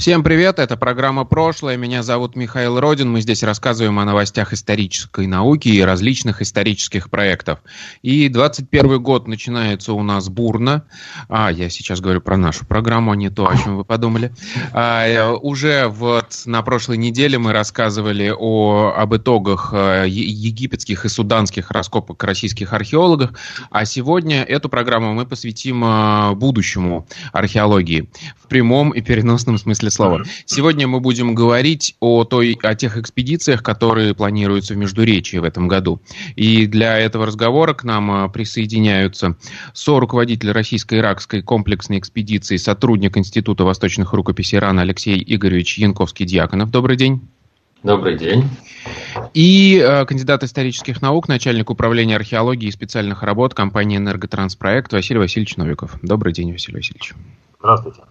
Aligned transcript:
Всем 0.00 0.22
привет, 0.22 0.58
это 0.58 0.78
программа 0.78 1.26
«Прошлое». 1.26 1.76
Меня 1.76 2.02
зовут 2.02 2.34
Михаил 2.34 2.80
Родин. 2.80 3.12
Мы 3.12 3.20
здесь 3.20 3.42
рассказываем 3.42 3.98
о 3.98 4.06
новостях 4.06 4.54
исторической 4.54 5.26
науки 5.26 5.68
и 5.68 5.82
различных 5.82 6.40
исторических 6.40 7.10
проектов. 7.10 7.58
И 8.00 8.30
21 8.30 9.02
год 9.02 9.28
начинается 9.28 9.92
у 9.92 10.02
нас 10.02 10.30
бурно. 10.30 10.84
А, 11.28 11.52
я 11.52 11.68
сейчас 11.68 12.00
говорю 12.00 12.22
про 12.22 12.38
нашу 12.38 12.64
программу, 12.64 13.12
а 13.12 13.16
не 13.16 13.28
то, 13.28 13.46
о 13.46 13.54
чем 13.58 13.76
вы 13.76 13.84
подумали. 13.84 14.32
А, 14.72 15.34
уже 15.34 15.88
вот 15.88 16.44
на 16.46 16.62
прошлой 16.62 16.96
неделе 16.96 17.36
мы 17.36 17.52
рассказывали 17.52 18.32
о, 18.34 18.94
об 18.96 19.14
итогах 19.14 19.74
э, 19.74 20.06
египетских 20.08 21.04
и 21.04 21.10
суданских 21.10 21.70
раскопок 21.70 22.24
российских 22.24 22.72
археологов. 22.72 23.32
А 23.70 23.84
сегодня 23.84 24.44
эту 24.44 24.70
программу 24.70 25.12
мы 25.12 25.26
посвятим 25.26 25.84
э, 25.84 26.34
будущему 26.36 27.06
археологии 27.34 28.08
в 28.42 28.48
прямом 28.48 28.92
и 28.92 29.02
переносном 29.02 29.58
смысле 29.58 29.89
слова. 29.90 30.22
Сегодня 30.44 30.86
мы 30.86 31.00
будем 31.00 31.34
говорить 31.34 31.96
о, 32.00 32.24
той, 32.24 32.58
о 32.62 32.74
тех 32.74 32.96
экспедициях, 32.96 33.62
которые 33.62 34.14
планируются 34.14 34.74
в 34.74 34.76
Междуречии 34.76 35.38
в 35.38 35.44
этом 35.44 35.68
году. 35.68 36.00
И 36.36 36.66
для 36.66 36.98
этого 36.98 37.26
разговора 37.26 37.74
к 37.74 37.84
нам 37.84 38.10
а, 38.10 38.28
присоединяются 38.28 39.36
со-руководитель 39.72 40.52
российско-иракской 40.52 41.42
комплексной 41.42 41.98
экспедиции, 41.98 42.56
сотрудник 42.56 43.16
Института 43.16 43.64
восточных 43.64 44.12
рукописей 44.12 44.58
Ирана 44.58 44.82
Алексей 44.82 45.22
Игоревич 45.26 45.78
Янковский-Дьяконов. 45.78 46.70
Добрый 46.70 46.96
день. 46.96 47.22
Добрый 47.82 48.18
день. 48.18 48.48
И 49.32 49.82
э, 49.82 50.04
кандидат 50.04 50.44
исторических 50.44 51.00
наук, 51.00 51.28
начальник 51.28 51.70
управления 51.70 52.16
археологии 52.16 52.68
и 52.68 52.72
специальных 52.72 53.22
работ 53.22 53.54
компании 53.54 53.96
«Энерготранспроект» 53.96 54.92
Василий 54.92 55.18
Васильевич 55.18 55.56
Новиков. 55.56 55.98
Добрый 56.02 56.34
день, 56.34 56.52
Василий 56.52 56.76
Васильевич. 56.76 57.14
Здравствуйте. 57.58 58.02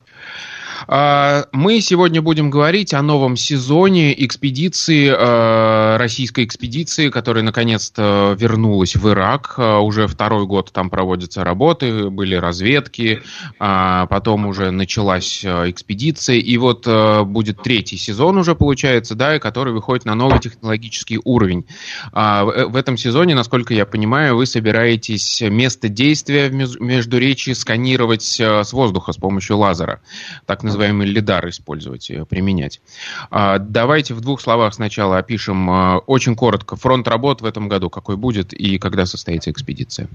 А, 0.88 1.46
мы 1.52 1.82
сегодня 1.82 2.22
будем 2.22 2.50
говорить 2.50 2.94
о 2.94 3.02
новом 3.02 3.36
сезоне 3.36 4.14
экспедиции, 4.26 5.12
а, 5.12 5.98
российской 5.98 6.46
экспедиции, 6.46 7.10
которая 7.10 7.44
наконец-то 7.44 8.36
вернулась 8.38 8.96
в 8.96 9.10
Ирак. 9.10 9.56
А, 9.58 9.80
уже 9.80 10.08
второй 10.08 10.46
год 10.46 10.72
там 10.72 10.90
проводятся 10.90 11.44
работы, 11.44 12.10
были 12.10 12.36
разведки, 12.36 13.22
потом 13.58 14.46
уже 14.46 14.72
началась 14.72 15.44
экспедиция. 15.44 16.38
И 16.38 16.58
вот 16.58 16.88
будет 17.26 17.62
третий 17.62 17.98
сезон 17.98 18.38
уже 18.38 18.56
получается, 18.56 19.16
да, 19.16 19.40
который 19.40 19.74
выходит 19.74 20.06
на 20.06 20.16
новый 20.16 20.40
технологический 20.40 21.20
уровень. 21.24 21.66
В 22.12 22.76
этом 22.76 22.98
сезоне, 22.98 23.36
насколько 23.36 23.74
я 23.74 23.86
понимаю, 23.86 24.36
вы 24.36 24.46
собираетесь 24.46 25.42
место 25.42 25.90
действия 25.90 26.50
в 26.50 26.54
Междуречии 26.54 27.54
сканировать 27.54 28.24
с 28.40 28.74
воздуха 28.74 29.12
с 29.12 29.18
помощью 29.18 29.58
лазера. 29.58 30.02
Так 30.46 30.64
лидар 30.78 31.48
использовать, 31.50 32.12
применять. 32.30 32.82
А, 33.30 33.60
давайте 33.60 34.14
в 34.14 34.22
двух 34.22 34.42
словах 34.42 34.74
сначала 34.74 35.18
опишем 35.18 35.70
э, 35.70 35.98
очень 36.08 36.36
коротко 36.36 36.76
фронт 36.76 37.08
работ 37.08 37.42
в 37.42 37.46
этом 37.46 37.68
году, 37.68 37.90
какой 37.90 38.18
будет 38.18 38.54
и 38.54 38.78
когда 38.78 39.06
состоится 39.06 39.52
экспедиция. 39.52 40.08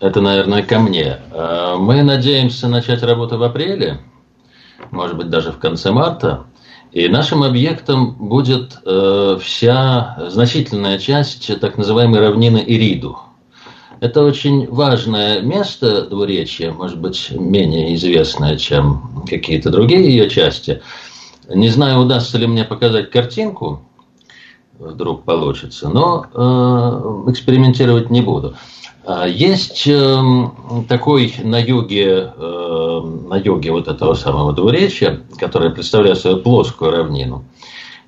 Это, 0.00 0.20
наверное, 0.20 0.62
ко 0.62 0.78
мне. 0.78 1.18
А, 1.30 1.76
мы 1.76 2.02
надеемся 2.02 2.68
начать 2.68 3.02
работу 3.02 3.38
в 3.38 3.42
апреле, 3.42 4.00
может 4.90 5.16
быть, 5.16 5.30
даже 5.30 5.52
в 5.52 5.58
конце 5.58 5.90
марта. 5.92 6.44
И 6.92 7.08
нашим 7.08 7.42
объектом 7.42 8.14
будет 8.14 8.78
э, 8.84 9.38
вся 9.42 10.28
значительная 10.30 10.98
часть 10.98 11.60
так 11.60 11.76
называемой 11.76 12.20
равнины 12.20 12.62
Ириду– 12.64 13.18
это 14.04 14.22
очень 14.22 14.68
важное 14.68 15.40
место 15.40 16.02
двуречья, 16.02 16.72
может 16.72 17.00
быть, 17.00 17.30
менее 17.30 17.94
известное, 17.94 18.58
чем 18.58 19.24
какие-то 19.26 19.70
другие 19.70 20.04
ее 20.04 20.28
части. 20.28 20.82
Не 21.48 21.70
знаю, 21.70 22.00
удастся 22.00 22.36
ли 22.36 22.46
мне 22.46 22.64
показать 22.64 23.10
картинку, 23.10 23.80
вдруг 24.78 25.24
получится, 25.24 25.88
но 25.88 26.26
э, 26.34 27.30
экспериментировать 27.30 28.10
не 28.10 28.20
буду. 28.20 28.54
А, 29.06 29.26
есть 29.26 29.86
э, 29.86 30.20
такой 30.86 31.34
на 31.42 31.58
юге, 31.58 32.30
э, 32.36 33.00
на 33.30 33.36
юге 33.36 33.72
вот 33.72 33.88
этого 33.88 34.12
самого 34.12 34.52
двуречья, 34.52 35.22
которое 35.38 35.70
представляет 35.70 36.18
свою 36.18 36.42
плоскую 36.42 36.90
равнину. 36.90 37.44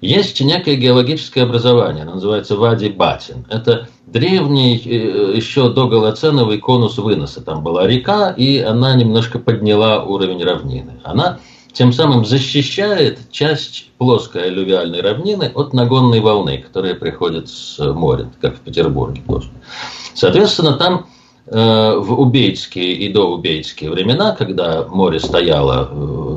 Есть 0.06 0.40
некое 0.40 0.76
геологическое 0.76 1.44
образование, 1.44 2.02
оно 2.02 2.14
называется 2.14 2.56
Вади 2.56 2.88
Батин. 2.90 3.44
Это 3.50 3.88
древний, 4.06 4.80
э, 4.84 5.32
еще 5.34 5.68
до 5.68 5.88
Голоценовый 5.88 6.58
конус 6.58 6.98
выноса. 6.98 7.40
Там 7.40 7.64
была 7.64 7.88
река, 7.88 8.30
и 8.30 8.58
она 8.58 8.94
немножко 8.94 9.40
подняла 9.40 10.04
уровень 10.04 10.44
равнины. 10.44 11.00
Она 11.02 11.40
тем 11.72 11.92
самым 11.92 12.24
защищает 12.24 13.18
часть 13.32 13.90
плоской 13.98 14.44
алювиальной 14.44 15.00
равнины 15.00 15.50
от 15.52 15.72
нагонной 15.72 16.20
волны, 16.20 16.58
которая 16.58 16.94
приходит 16.94 17.48
с 17.48 17.78
моря, 17.78 18.30
как 18.40 18.56
в 18.56 18.60
Петербурге 18.60 19.22
тоже. 19.26 19.48
Соответственно, 20.14 20.74
там 20.74 21.06
э, 21.46 21.96
в 21.98 22.20
убейские 22.20 22.92
и 22.92 23.12
доубейские 23.12 23.90
времена, 23.90 24.36
когда 24.36 24.86
море 24.88 25.18
стояло 25.18 25.88
э, 25.90 26.35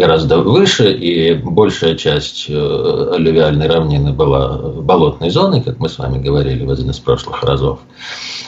гораздо 0.00 0.38
выше, 0.38 0.92
и 0.94 1.34
большая 1.34 1.94
часть 1.94 2.46
э, 2.48 2.54
алювиальной 2.54 3.68
равнины 3.68 4.12
была 4.12 4.56
болотной 4.56 5.28
зоной, 5.28 5.60
как 5.60 5.78
мы 5.78 5.90
с 5.90 5.98
вами 5.98 6.18
говорили 6.18 6.64
в 6.64 6.70
один 6.70 6.88
из 6.90 6.98
прошлых 6.98 7.42
разов. 7.42 7.80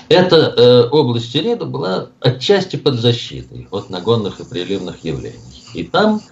Эта 0.08 0.36
э, 0.36 0.88
область 0.88 1.36
Ирида 1.36 1.66
была 1.66 2.06
отчасти 2.20 2.76
под 2.76 2.94
защитой 2.94 3.68
от 3.70 3.90
нагонных 3.90 4.40
и 4.40 4.48
приливных 4.48 5.04
явлений. 5.04 5.62
И 5.74 5.84
там, 5.84 6.22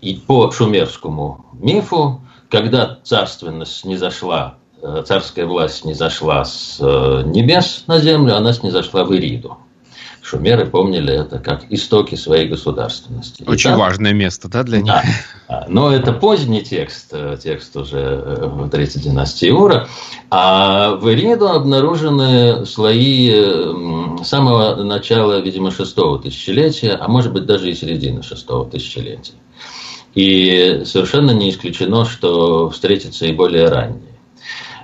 и 0.00 0.14
по 0.14 0.52
шумерскому 0.52 1.44
мифу, 1.54 2.20
когда 2.48 2.98
царственность 3.02 3.84
не 3.84 3.96
зашла, 3.96 4.54
э, 4.80 5.02
царская 5.04 5.46
власть 5.46 5.84
не 5.84 5.94
зашла 5.94 6.44
с 6.44 6.78
небес 6.78 7.84
на 7.88 7.98
землю, 7.98 8.36
она 8.36 8.52
снизошла 8.52 9.02
в 9.02 9.12
Ириду. 9.16 9.58
Шумеры 10.22 10.66
помнили 10.66 11.12
это 11.12 11.40
как 11.40 11.64
истоки 11.70 12.14
своей 12.14 12.48
государственности. 12.48 13.42
Очень 13.44 13.70
там, 13.70 13.80
важное 13.80 14.12
место, 14.12 14.48
да, 14.48 14.62
для 14.62 14.80
них? 14.80 14.92
Да. 15.48 15.66
Но 15.68 15.92
это 15.92 16.12
поздний 16.12 16.62
текст, 16.62 17.08
э, 17.10 17.36
текст 17.42 17.76
уже 17.76 18.22
э, 18.24 18.68
Третьей 18.70 19.02
династии 19.02 19.50
Ура. 19.50 19.88
А 20.30 20.94
в 20.94 21.10
Ириду 21.12 21.48
обнаружены 21.48 22.64
слои 22.66 24.24
самого 24.24 24.76
начала, 24.84 25.40
видимо, 25.40 25.72
шестого 25.72 26.20
тысячелетия, 26.20 26.92
а 26.92 27.08
может 27.08 27.32
быть 27.32 27.44
даже 27.44 27.68
и 27.68 27.74
середины 27.74 28.22
шестого 28.22 28.70
тысячелетия. 28.70 29.34
И 30.14 30.82
совершенно 30.84 31.32
не 31.32 31.50
исключено, 31.50 32.04
что 32.04 32.70
встретятся 32.70 33.26
и 33.26 33.32
более 33.32 33.68
ранние. 33.68 34.12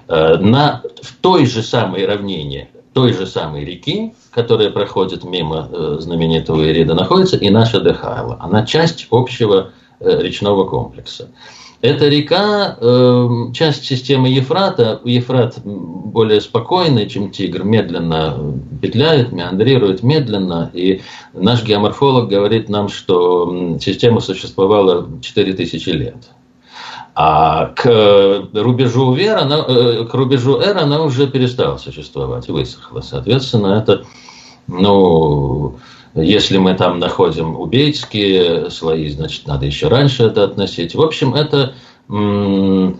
Э, 0.09 0.37
на, 0.39 0.83
в 1.03 1.15
той 1.21 1.47
же 1.47 1.63
самой 1.63 2.07
равнине 2.07 2.71
той 2.99 3.13
же 3.13 3.29
самой 3.29 3.65
реки, 3.65 4.13
которая 4.33 4.71
проходит 4.71 5.23
мимо 5.23 5.69
э, 5.71 5.99
знаменитого 6.01 6.69
Ирида, 6.69 6.95
находится 6.95 7.37
и 7.37 7.49
наша 7.49 7.81
Дехайла. 7.81 8.39
Она 8.41 8.67
часть 8.67 9.07
общего 9.13 9.71
э, 10.01 10.21
речного 10.21 10.65
комплекса. 10.65 11.29
Эта 11.81 12.09
река, 12.09 12.77
э, 12.81 13.29
часть 13.55 13.85
системы 13.85 14.31
Ефрата. 14.31 15.01
Ефрат 15.05 15.61
более 15.65 16.41
спокойный, 16.41 17.09
чем 17.09 17.31
Тигр, 17.31 17.63
медленно 17.63 18.37
петляет, 18.83 19.31
меандрирует 19.31 20.03
медленно. 20.03 20.69
И 20.75 21.01
наш 21.35 21.63
геоморфолог 21.63 22.29
говорит 22.29 22.69
нам, 22.69 22.89
что 22.89 23.79
система 23.81 24.19
существовала 24.19 25.09
4000 25.23 25.89
лет. 25.91 26.17
А 27.21 27.73
к 27.75 28.49
рубежу 28.55 29.13
Вера, 29.13 29.41
она, 29.41 29.65
э, 29.67 30.05
к 30.05 30.15
рубежу 30.15 30.61
R 30.61 30.79
она 30.79 31.03
уже 31.03 31.27
перестала 31.27 31.77
существовать, 31.77 32.47
высохла. 32.47 33.01
Соответственно, 33.01 33.83
это, 33.83 34.05
ну, 34.69 35.75
если 36.15 36.59
мы 36.59 36.75
там 36.75 37.01
находим 37.01 37.59
убийские 37.59 38.71
слои, 38.71 39.09
значит, 39.09 39.49
надо 39.49 39.67
еще 39.67 39.89
раньше 39.89 40.23
это 40.23 40.45
относить. 40.45 40.95
В 40.95 41.03
общем, 41.03 41.35
это 41.35 41.75
э, 42.09 42.93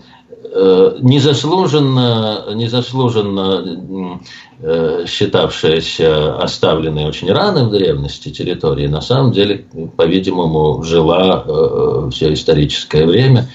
незаслуженно, 0.99 2.43
незаслуженно 2.55 4.19
э, 4.61 5.05
считавшаяся 5.07 6.35
оставленной 6.35 7.05
очень 7.05 7.31
рано 7.31 7.63
в 7.63 7.71
древности 7.71 8.27
территории, 8.27 8.87
на 8.87 8.99
самом 8.99 9.31
деле, 9.31 9.65
по-видимому, 9.95 10.83
жила 10.83 12.09
все 12.11 12.33
историческое 12.33 13.05
время 13.05 13.47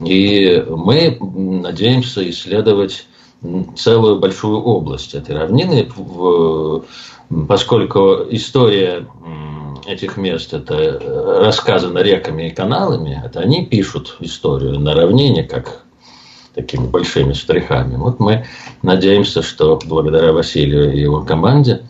И 0.00 0.64
мы 0.68 1.18
надеемся 1.20 2.28
исследовать 2.30 3.06
целую 3.76 4.18
большую 4.18 4.62
область 4.62 5.14
этой 5.14 5.36
равнины, 5.36 5.88
поскольку 7.48 8.26
история 8.30 9.06
этих 9.86 10.16
мест 10.16 10.52
это 10.52 11.40
рассказано 11.44 11.98
реками 11.98 12.48
и 12.48 12.54
каналами, 12.54 13.22
это 13.24 13.40
они 13.40 13.66
пишут 13.66 14.16
историю 14.20 14.78
на 14.78 14.94
равнине, 14.94 15.44
как 15.44 15.84
такими 16.54 16.86
большими 16.86 17.32
штрихами. 17.32 17.96
Вот 17.96 18.20
мы 18.20 18.46
надеемся, 18.82 19.42
что 19.42 19.78
благодаря 19.86 20.32
Василию 20.32 20.92
и 20.92 21.00
его 21.00 21.22
команде 21.22 21.82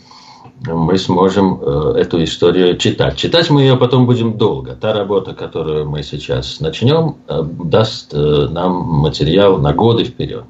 мы 0.66 0.98
сможем 0.98 1.60
э, 1.60 1.94
эту 1.98 2.22
историю 2.22 2.76
читать. 2.76 3.16
Читать 3.16 3.50
мы 3.50 3.62
ее 3.62 3.76
потом 3.76 4.06
будем 4.06 4.36
долго. 4.36 4.74
Та 4.74 4.92
работа, 4.92 5.34
которую 5.34 5.88
мы 5.88 6.02
сейчас 6.02 6.60
начнем, 6.60 7.16
э, 7.28 7.42
даст 7.42 8.12
э, 8.12 8.48
нам 8.50 8.72
материал 8.72 9.58
на 9.58 9.72
годы 9.72 10.04
вперед. 10.04 10.44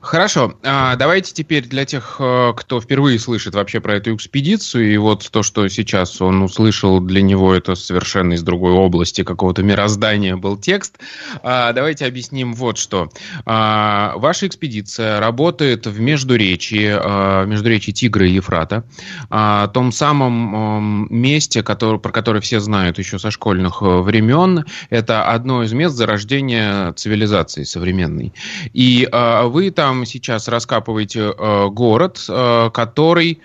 Хорошо, 0.00 0.54
а, 0.62 0.96
давайте 0.96 1.32
теперь 1.32 1.66
для 1.66 1.84
тех, 1.84 2.16
э, 2.20 2.52
кто 2.56 2.80
впервые 2.80 3.18
слышит 3.18 3.54
вообще 3.54 3.80
про 3.80 3.96
эту 3.96 4.14
экспедицию, 4.14 4.92
и 4.92 4.96
вот 4.96 5.28
то, 5.30 5.42
что 5.42 5.66
сейчас 5.68 6.20
он 6.20 6.42
услышал, 6.42 7.00
для 7.00 7.20
него 7.20 7.52
это 7.52 7.74
совершенно 7.74 8.34
из 8.34 8.42
другой 8.42 8.72
области 8.72 9.24
какого-то 9.24 9.62
мироздания 9.62 10.36
был 10.36 10.56
текст. 10.56 10.98
А, 11.42 11.72
давайте 11.72 12.06
объясним 12.06 12.54
вот 12.54 12.78
что. 12.78 13.08
А, 13.44 14.14
ваша 14.16 14.46
экспедиция 14.46 15.20
работает 15.20 15.86
в 15.86 16.00
Междуречии, 16.00 17.46
Междуречии 17.46 17.92
Тигра 17.92 18.26
и 18.26 18.32
Ефрата, 18.32 18.84
том 19.28 19.92
самом 19.92 21.06
месте, 21.10 21.62
который, 21.62 21.98
про 21.98 22.12
которое 22.12 22.40
все 22.40 22.60
знают 22.60 22.98
еще 22.98 23.18
со 23.18 23.30
школьных 23.30 23.82
э, 23.82 23.84
времен. 23.84 24.64
Это 24.90 25.24
одно 25.24 25.62
из 25.62 25.72
мест 25.72 25.94
зарождения 25.96 26.92
цивилизации 26.92 27.64
современной. 27.64 28.32
И 28.72 29.08
вы 29.12 29.70
там 29.70 29.87
там 29.88 30.04
сейчас 30.04 30.48
раскапываете 30.48 31.32
э, 31.32 31.68
город, 31.70 32.22
э, 32.28 32.70
который 32.74 33.40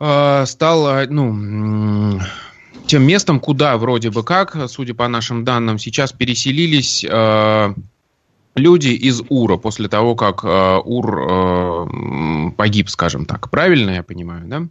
э, 0.00 0.44
стал, 0.44 0.88
э, 0.88 1.06
ну, 1.08 2.20
тем 2.86 3.04
местом, 3.04 3.38
куда 3.38 3.76
вроде 3.76 4.10
бы 4.10 4.24
как, 4.24 4.56
судя 4.66 4.94
по 4.94 5.06
нашим 5.06 5.44
данным, 5.44 5.78
сейчас 5.78 6.12
переселились 6.12 7.06
э, 7.08 7.74
люди 8.56 8.88
из 8.88 9.22
Ура 9.28 9.56
после 9.56 9.88
того, 9.88 10.16
как 10.16 10.42
э, 10.42 10.78
Ур 10.84 11.30
э, 11.30 12.50
погиб, 12.56 12.88
скажем 12.88 13.24
так. 13.24 13.48
Правильно 13.48 13.90
я 13.90 14.02
понимаю, 14.02 14.42
да? 14.46 14.66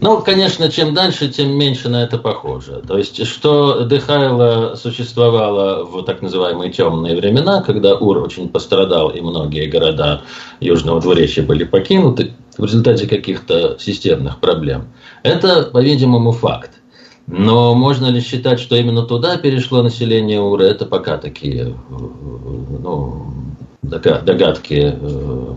Ну, 0.00 0.20
конечно, 0.20 0.70
чем 0.70 0.94
дальше, 0.94 1.28
тем 1.28 1.56
меньше 1.56 1.88
на 1.88 2.02
это 2.02 2.18
похоже. 2.18 2.82
То 2.86 2.98
есть, 2.98 3.26
что 3.26 3.82
Дехайло 3.82 4.74
существовало 4.76 5.84
в 5.84 6.02
так 6.04 6.22
называемые 6.22 6.70
темные 6.70 7.16
времена, 7.16 7.62
когда 7.62 7.96
Ур 7.96 8.18
очень 8.18 8.48
пострадал 8.48 9.10
и 9.10 9.20
многие 9.20 9.66
города 9.66 10.22
Южного 10.60 11.00
Двуречья 11.00 11.42
были 11.42 11.64
покинуты 11.64 12.32
в 12.58 12.64
результате 12.64 13.06
каких-то 13.06 13.76
системных 13.78 14.38
проблем, 14.40 14.88
это, 15.22 15.64
по-видимому, 15.64 16.32
факт. 16.32 16.72
Но 17.26 17.74
можно 17.74 18.06
ли 18.06 18.20
считать, 18.20 18.60
что 18.60 18.76
именно 18.76 19.02
туда 19.02 19.36
перешло 19.36 19.82
население 19.82 20.40
Ура, 20.40 20.64
это 20.64 20.86
пока 20.86 21.18
такие 21.18 21.74
ну, 21.88 23.26
догадки 23.82 24.96
э, 24.96 25.54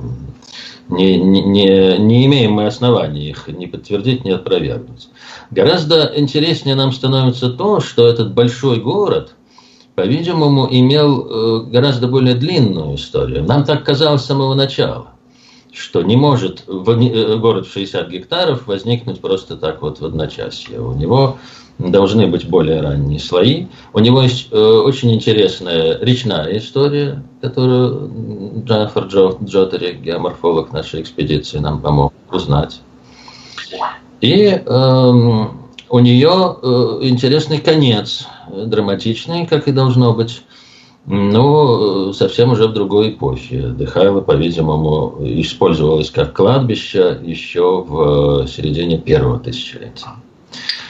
не, 0.90 1.18
не, 1.18 1.98
не 1.98 2.26
имеем 2.26 2.54
мы 2.54 2.66
оснований 2.66 3.30
их 3.30 3.48
ни 3.48 3.68
подтвердить, 3.68 4.26
ни 4.26 4.32
опровергнуть. 4.32 5.10
Гораздо 5.52 6.12
интереснее 6.16 6.76
нам 6.76 6.92
становится 6.92 7.50
то, 7.50 7.80
что 7.80 8.08
этот 8.08 8.34
большой 8.34 8.80
город, 8.80 9.36
по-видимому, 9.96 10.68
имел 10.70 11.28
э, 11.28 11.70
гораздо 11.70 12.08
более 12.08 12.34
длинную 12.34 12.96
историю. 12.96 13.44
Нам 13.44 13.64
так 13.66 13.84
казалось 13.84 14.24
с 14.24 14.26
самого 14.26 14.56
начала, 14.56 15.12
что 15.80 16.02
не 16.02 16.18
может 16.18 16.66
э, 16.68 17.38
город 17.38 17.68
в 17.68 17.72
60 17.72 18.10
гектаров 18.10 18.68
возникнуть 18.68 19.22
просто 19.22 19.56
так 19.56 19.82
вот 19.82 20.00
в 20.00 20.06
одночасье. 20.06 20.82
У 20.82 20.94
него 20.94 21.38
должны 21.78 22.28
быть 22.28 22.48
более 22.50 22.82
ранние 22.82 23.20
слои. 23.20 23.68
У 23.94 24.00
него 24.00 24.22
есть 24.22 24.50
э, 24.52 24.58
очень 24.58 25.14
интересная 25.14 25.98
речная 26.02 26.58
история, 26.58 27.24
которую 27.42 28.64
Джафар 28.66 29.06
Джо, 29.06 29.38
Джотери, 29.42 29.94
геоморфолог 29.94 30.74
нашей 30.74 31.02
экспедиции, 31.02 31.60
нам 31.60 31.82
помог 31.82 32.14
узнать. 32.30 32.82
И 34.20 34.48
э, 34.48 35.46
у 35.90 36.00
нее 36.00 36.58
э, 36.62 37.00
интересный 37.04 37.60
конец, 37.60 38.28
драматичный, 38.52 39.48
как 39.48 39.70
и 39.70 39.72
должно 39.72 40.14
быть, 40.14 40.42
но 41.10 42.14
совсем 42.14 42.52
уже 42.52 42.68
в 42.68 42.74
другой 42.74 43.10
эпохе. 43.10 43.70
Дыхайло, 43.70 44.22
по-видимому, 44.22 45.18
использовалось 45.22 46.12
как 46.12 46.34
кладбище 46.34 47.20
еще 47.24 47.82
в 47.82 48.46
середине 48.48 49.00
первого 49.00 49.40
тысячелетия. 49.40 50.10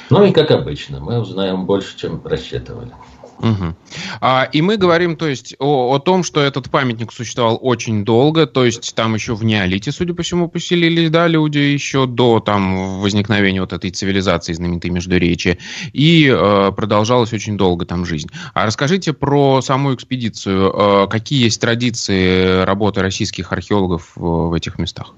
Ну 0.10 0.26
и 0.26 0.34
как 0.34 0.52
обычно, 0.52 1.00
мы 1.00 1.22
узнаем 1.22 1.66
больше, 1.66 1.98
чем 1.98 2.20
рассчитывали. 2.26 2.92
Угу. 3.40 3.76
А, 4.22 4.50
и 4.52 4.62
мы 4.62 4.78
говорим, 4.78 5.16
то 5.16 5.28
есть, 5.28 5.56
о, 5.60 5.96
о 5.96 6.00
том, 6.00 6.24
что 6.24 6.42
этот 6.42 6.70
памятник 6.70 7.12
существовал 7.14 7.58
очень 7.62 8.04
долго, 8.04 8.46
то 8.46 8.66
есть 8.66 8.94
там 8.96 9.16
еще 9.16 9.34
в 9.34 9.44
неолите, 9.44 9.92
судя 9.92 10.14
по 10.14 10.24
всему, 10.24 10.50
поселились, 10.50 11.10
да, 11.10 11.28
люди 11.28 11.60
еще 11.60 12.06
до 12.06 12.42
там 12.42 13.00
возникновения 13.00 13.62
вот 13.62 13.72
этой 13.72 13.92
цивилизации 13.92 14.54
знаменитой 14.54 14.92
Междуречия, 14.92 15.58
и 15.94 16.30
э, 16.30 16.72
продолжалась 16.76 17.32
очень 17.32 17.58
долго 17.58 17.86
там 17.86 18.06
жизнь. 18.06 18.30
А 18.54 18.66
расскажите 18.66 19.14
про 19.14 19.62
саму 19.62 19.96
экспедицию, 19.96 20.74
э, 20.74 21.08
какие 21.10 21.44
есть 21.44 21.62
традиции 21.62 22.64
работы 22.64 23.02
российских 23.02 23.54
археологов 23.54 24.12
в, 24.16 24.54
этих 24.54 24.78
местах? 24.80 25.14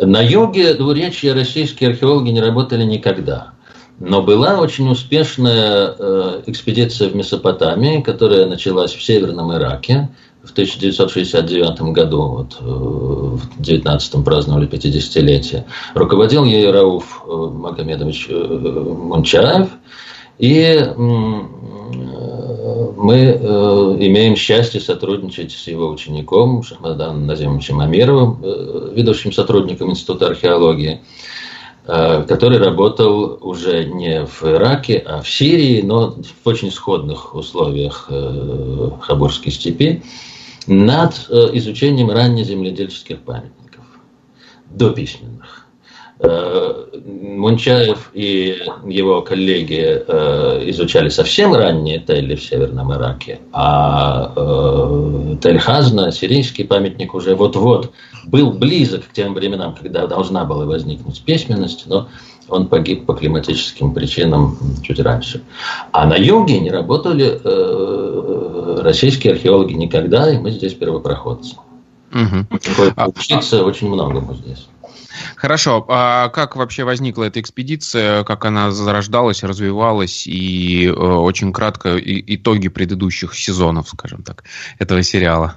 На 0.00 0.20
юге 0.20 0.74
двуречья 0.74 1.34
российские 1.34 1.90
археологи 1.90 2.30
не 2.30 2.40
работали 2.40 2.82
никогда. 2.82 3.53
Но 4.00 4.22
была 4.22 4.60
очень 4.60 4.90
успешная 4.90 5.94
э, 5.96 6.42
экспедиция 6.46 7.08
в 7.08 7.16
Месопотамии, 7.16 8.02
которая 8.02 8.46
началась 8.46 8.92
в 8.92 9.02
Северном 9.02 9.54
Ираке 9.54 10.10
в 10.44 10.52
1969 10.52 11.80
году, 11.92 12.22
вот, 12.22 12.56
э, 12.60 12.64
в 12.64 13.60
19-м 13.60 14.24
праздновали 14.24 14.68
50-летие. 14.68 15.64
Руководил 15.94 16.44
ей 16.44 16.70
Рауф 16.70 17.24
э, 17.26 17.30
Магомедович 17.30 18.26
э, 18.28 18.34
Мунчаев. 18.34 19.70
И 20.36 20.84
мы 20.96 21.46
имеем 24.00 24.34
счастье 24.34 24.80
сотрудничать 24.80 25.52
с 25.52 25.68
его 25.68 25.88
учеником 25.88 26.64
Шахмаданом 26.64 27.24
Назимовичем 27.24 27.78
Амировым, 27.78 28.42
ведущим 28.92 29.32
сотрудником 29.32 29.92
Института 29.92 30.26
археологии. 30.26 31.02
Э, 31.86 32.24
который 32.26 32.56
работал 32.56 33.38
уже 33.42 33.84
не 33.84 34.24
в 34.24 34.42
Ираке, 34.42 35.02
а 35.06 35.20
в 35.20 35.28
Сирии, 35.28 35.82
но 35.82 36.12
в 36.12 36.48
очень 36.48 36.70
сходных 36.70 37.34
условиях 37.34 38.06
э, 38.08 38.90
Хабурской 39.02 39.52
степи, 39.52 40.02
над 40.66 41.26
э, 41.28 41.50
изучением 41.52 42.10
раннеземледельческих 42.10 43.20
памятников, 43.20 43.84
дописьменных. 44.70 45.63
Мунчаев 46.20 48.10
и 48.14 48.56
его 48.86 49.22
коллеги 49.22 49.82
изучали 50.70 51.08
совсем 51.08 51.54
ранние 51.54 51.98
Телли 51.98 52.36
в 52.36 52.42
Северном 52.42 52.92
Ираке, 52.92 53.40
а 53.52 54.32
Тель-Хазна, 55.40 56.12
сирийский 56.12 56.64
памятник, 56.64 57.14
уже 57.14 57.34
вот-вот 57.34 57.92
был 58.26 58.52
близок 58.52 59.08
к 59.08 59.12
тем 59.12 59.34
временам, 59.34 59.74
когда 59.74 60.06
должна 60.06 60.44
была 60.44 60.64
возникнуть 60.66 61.20
письменность, 61.22 61.84
но 61.86 62.08
он 62.48 62.68
погиб 62.68 63.06
по 63.06 63.14
климатическим 63.14 63.94
причинам 63.94 64.56
чуть 64.82 65.00
раньше. 65.00 65.42
А 65.92 66.06
на 66.06 66.14
юге 66.14 66.60
не 66.60 66.70
работали 66.70 67.40
э, 67.42 68.80
российские 68.82 69.34
археологи 69.34 69.72
никогда, 69.72 70.30
и 70.30 70.38
мы 70.38 70.50
здесь 70.50 70.74
первопроходцы. 70.74 71.56
Угу. 72.12 72.56
Учиться 73.16 73.60
а, 73.60 73.64
очень 73.64 73.88
многому 73.88 74.34
здесь. 74.34 74.68
Хорошо. 75.36 75.84
А 75.88 76.28
как 76.28 76.56
вообще 76.56 76.84
возникла 76.84 77.24
эта 77.24 77.40
экспедиция, 77.40 78.24
как 78.24 78.44
она 78.44 78.70
зарождалась, 78.70 79.42
развивалась 79.42 80.26
и 80.26 80.86
э, 80.86 80.92
очень 80.92 81.52
кратко 81.52 81.96
и, 81.96 82.36
итоги 82.36 82.68
предыдущих 82.68 83.34
сезонов, 83.34 83.88
скажем 83.88 84.22
так, 84.22 84.44
этого 84.78 85.02
сериала? 85.02 85.54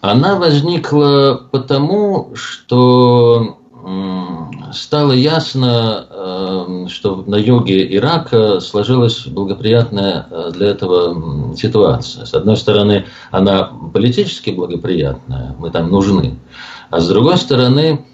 Она 0.00 0.36
возникла 0.36 1.48
потому, 1.52 2.32
что 2.34 3.60
стало 4.72 5.12
ясно, 5.12 6.06
эм, 6.10 6.88
что 6.88 7.24
на 7.26 7.36
юге 7.36 7.96
Ирака 7.96 8.60
сложилась 8.60 9.26
благоприятная 9.26 10.26
э, 10.30 10.50
для 10.52 10.68
этого 10.68 11.54
ситуация. 11.56 12.24
С 12.24 12.34
одной 12.34 12.56
стороны, 12.56 13.06
она 13.30 13.70
политически 13.92 14.50
благоприятная, 14.50 15.56
мы 15.58 15.70
там 15.70 15.90
нужны, 15.90 16.38
а 16.90 17.00
с 17.00 17.08
другой 17.08 17.36
стороны, 17.36 18.04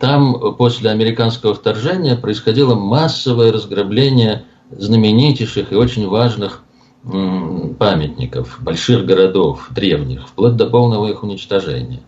там 0.00 0.54
после 0.56 0.90
американского 0.90 1.54
вторжения 1.54 2.14
происходило 2.14 2.74
массовое 2.74 3.50
разграбление 3.52 4.44
знаменитейших 4.70 5.72
и 5.72 5.76
очень 5.76 6.06
важных 6.08 6.62
памятников, 7.02 8.58
больших 8.60 9.06
городов, 9.06 9.66
древних, 9.70 10.28
вплоть 10.28 10.56
до 10.56 10.66
полного 10.66 11.08
их 11.08 11.22
уничтожения. 11.22 12.00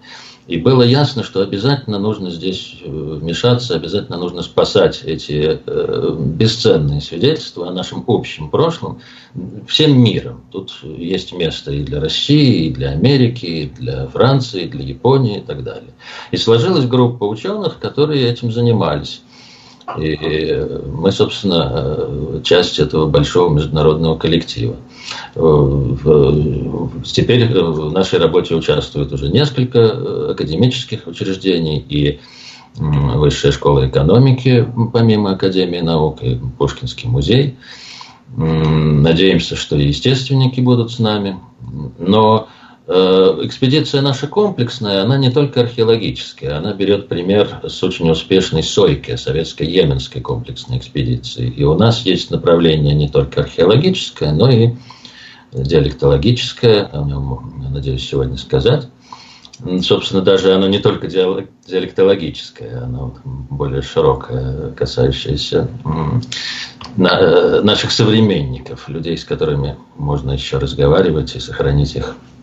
И 0.47 0.59
было 0.59 0.83
ясно, 0.83 1.23
что 1.23 1.41
обязательно 1.41 1.99
нужно 1.99 2.31
здесь 2.31 2.77
э, 2.83 2.87
вмешаться, 2.87 3.77
обязательно 3.77 4.19
нужно 4.19 4.43
спасать 4.43 5.03
эти 5.05 5.59
э, 5.65 6.17
бесценные 6.19 7.01
свидетельства 7.01 7.69
о 7.69 7.73
нашем 7.73 8.05
общем 8.07 8.51
прошлом 8.51 9.01
всем 9.67 9.99
миром. 9.99 10.43
Тут 10.53 10.73
есть 10.83 11.33
место 11.33 11.73
и 11.73 11.83
для 11.83 11.99
России, 11.99 12.67
и 12.67 12.71
для 12.71 12.91
Америки, 12.91 13.47
и 13.47 13.67
для 13.71 14.07
Франции, 14.07 14.65
и 14.65 14.69
для 14.69 14.85
Японии 14.85 15.39
и 15.39 15.41
так 15.41 15.65
далее. 15.65 15.95
И 16.31 16.37
сложилась 16.37 16.85
группа 16.85 17.25
ученых, 17.25 17.79
которые 17.79 18.29
этим 18.29 18.53
занимались. 18.53 19.23
И 19.99 20.67
мы, 20.87 21.13
собственно, 21.13 21.71
э, 21.75 22.41
часть 22.43 22.79
этого 22.79 23.07
большого 23.07 23.53
международного 23.53 24.17
коллектива. 24.17 24.77
Э, 25.35 26.91
теперь 27.05 27.47
в 27.53 27.93
нашей 27.93 28.19
работе 28.19 28.55
участвуют 28.55 29.13
уже 29.13 29.29
несколько 29.29 29.79
э, 29.79 30.31
академических 30.33 31.07
учреждений 31.07 31.85
и 31.89 32.21
Высшая 32.77 33.53
школа 33.53 33.87
экономики, 33.89 34.69
помимо 34.93 35.31
Академии 35.31 35.79
наук, 35.79 36.25
и 36.25 36.41
Пушкинский 36.59 37.09
музей. 37.09 37.57
Надеемся, 38.37 39.55
что 39.55 39.77
и 39.77 39.87
естественники 39.87 40.61
будут 40.61 40.91
с 40.91 40.99
нами. 40.99 41.39
Но 42.01 42.49
Э, 42.64 42.64
экспедиция 42.87 44.03
наша 44.03 44.27
комплексная, 44.27 45.03
она 45.03 45.17
не 45.17 45.31
только 45.31 45.61
археологическая, 45.61 46.59
она 46.59 46.75
берет 46.75 47.09
пример 47.09 47.61
с 47.65 47.83
очень 47.83 48.11
успешной 48.11 48.63
Сойки, 48.63 49.17
советской 49.17 49.67
йеменской 49.67 50.21
комплексной 50.21 50.77
экспедиции. 50.79 51.49
И 51.49 51.65
у 51.65 51.75
нас 51.75 52.03
есть 52.03 52.31
направление 52.31 52.95
не 52.95 53.09
только 53.09 53.41
археологическое, 53.41 54.33
но 54.33 54.51
и 54.51 54.75
диалектологическое, 55.53 56.87
о 56.93 57.05
нем, 57.05 57.63
я 57.63 57.71
надеюсь, 57.71 58.07
сегодня 58.07 58.37
сказать. 58.37 58.87
Собственно, 59.83 60.21
даже 60.21 60.53
оно 60.53 60.67
не 60.67 60.81
только 60.81 61.07
диалектологическое, 61.07 62.83
оно 62.83 63.15
более 63.25 63.81
широкое, 63.83 64.73
касающееся 64.73 65.69
э, 66.97 67.61
наших 67.63 67.93
современников, 67.93 68.89
людей, 68.89 69.17
с 69.17 69.25
которыми 69.25 69.77
можно 69.97 70.33
еще 70.33 70.59
разговаривать 70.59 71.37
и 71.37 71.41
сохранить 71.41 71.95
их 71.95 72.17
Э, 72.17 72.34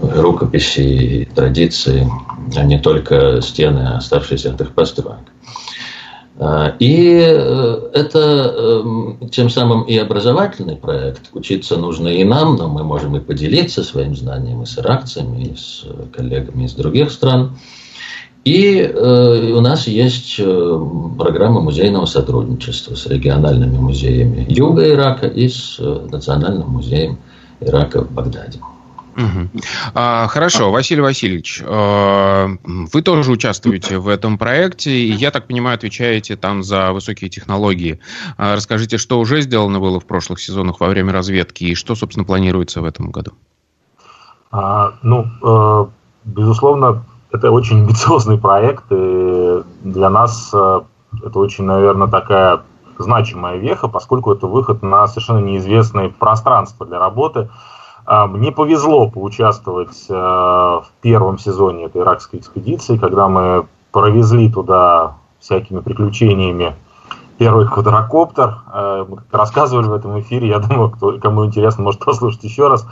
рукописи 0.00 0.80
и 0.80 1.24
традиции, 1.24 2.06
а 2.56 2.64
не 2.64 2.78
только 2.78 3.40
стены, 3.42 3.96
оставшиеся 3.96 4.50
от 4.50 4.60
их 4.60 4.72
построек. 4.72 5.18
Э, 6.38 6.72
и 6.78 7.20
э, 7.20 7.90
это 7.92 8.84
тем 9.30 9.50
самым 9.50 9.82
и 9.82 9.96
образовательный 9.96 10.76
проект. 10.76 11.28
Учиться 11.32 11.76
нужно 11.76 12.08
и 12.08 12.24
нам, 12.24 12.56
но 12.56 12.68
мы 12.68 12.82
можем 12.82 13.16
и 13.16 13.20
поделиться 13.20 13.84
своим 13.84 14.16
знанием 14.16 14.62
и 14.62 14.66
с 14.66 14.78
иракцами, 14.78 15.42
и 15.44 15.56
с 15.56 15.84
коллегами 16.14 16.64
из 16.64 16.72
других 16.72 17.10
стран. 17.12 17.58
И 18.42 18.82
у 18.82 19.60
нас 19.60 19.86
есть 19.86 20.40
программа 21.18 21.60
музейного 21.60 22.06
сотрудничества 22.06 22.94
с 22.94 23.04
региональными 23.04 23.76
музеями 23.76 24.46
Юга 24.48 24.88
Ирака 24.88 25.26
и 25.26 25.46
с 25.46 25.78
Национальным 25.78 26.70
музеем 26.70 27.18
Ирака 27.60 28.02
в 28.02 28.10
Багдаде. 28.10 28.60
Угу. 29.16 29.62
А, 29.94 30.26
хорошо, 30.28 30.70
Василий 30.70 31.02
Васильевич, 31.02 31.62
а, 31.66 32.48
вы 32.64 33.02
тоже 33.02 33.30
участвуете 33.32 33.98
в 33.98 34.08
этом 34.08 34.38
проекте, 34.38 34.90
и, 34.92 35.10
я 35.10 35.30
так 35.30 35.46
понимаю, 35.46 35.74
отвечаете 35.74 36.36
там 36.36 36.62
за 36.62 36.92
высокие 36.92 37.28
технологии. 37.28 38.00
А, 38.38 38.54
расскажите, 38.54 38.98
что 38.98 39.18
уже 39.18 39.40
сделано 39.42 39.80
было 39.80 40.00
в 40.00 40.06
прошлых 40.06 40.40
сезонах 40.40 40.80
во 40.80 40.88
время 40.88 41.12
разведки, 41.12 41.64
и 41.64 41.74
что, 41.74 41.94
собственно, 41.94 42.24
планируется 42.24 42.80
в 42.80 42.84
этом 42.84 43.10
году? 43.10 43.32
А, 44.52 44.94
ну, 45.02 45.26
э, 45.42 45.86
безусловно, 46.24 47.04
это 47.32 47.50
очень 47.50 47.80
амбициозный 47.80 48.38
проект, 48.38 48.84
и 48.90 49.62
для 49.82 50.10
нас 50.10 50.50
э, 50.52 50.80
это 51.24 51.38
очень, 51.38 51.64
наверное, 51.64 52.08
такая 52.08 52.60
значимая 53.02 53.56
веха, 53.56 53.88
поскольку 53.88 54.32
это 54.32 54.46
выход 54.46 54.82
на 54.82 55.06
совершенно 55.08 55.38
неизвестное 55.38 56.08
пространство 56.10 56.86
для 56.86 56.98
работы. 56.98 57.48
А, 58.06 58.26
мне 58.26 58.52
повезло 58.52 59.08
поучаствовать 59.08 60.06
э, 60.08 60.12
в 60.14 60.86
первом 61.00 61.38
сезоне 61.38 61.84
этой 61.84 62.00
иракской 62.00 62.40
экспедиции, 62.40 62.96
когда 62.96 63.28
мы 63.28 63.66
провезли 63.92 64.50
туда 64.50 65.16
всякими 65.38 65.80
приключениями 65.80 66.74
первый 67.38 67.66
квадрокоптер. 67.66 68.58
Э, 68.72 69.06
мы 69.08 69.18
рассказывали 69.32 69.86
в 69.86 69.92
этом 69.92 70.20
эфире, 70.20 70.48
я 70.48 70.58
думаю, 70.60 70.90
кто, 70.90 71.18
кому 71.18 71.46
интересно, 71.46 71.84
может 71.84 72.04
послушать 72.04 72.44
еще 72.44 72.68
раз. 72.68 72.86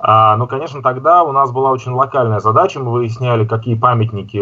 А, 0.00 0.36
ну, 0.36 0.46
конечно, 0.46 0.82
тогда 0.82 1.24
у 1.24 1.32
нас 1.32 1.50
была 1.50 1.70
очень 1.70 1.92
локальная 1.92 2.40
задача. 2.40 2.78
Мы 2.80 2.92
выясняли, 2.92 3.44
какие 3.44 3.74
памятники 3.74 4.38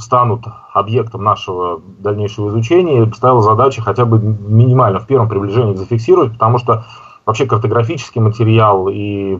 станут 0.00 0.44
объектом 0.72 1.24
нашего 1.24 1.80
дальнейшего 1.98 2.48
изучения, 2.48 3.04
и 3.04 3.12
ставила 3.12 3.42
задача 3.42 3.82
хотя 3.82 4.04
бы 4.04 4.18
минимально 4.20 5.00
в 5.00 5.06
первом 5.06 5.28
приближении 5.28 5.74
зафиксировать, 5.74 6.32
потому 6.32 6.58
что 6.58 6.84
вообще 7.26 7.46
картографический 7.46 8.20
материал 8.20 8.88
и 8.88 9.38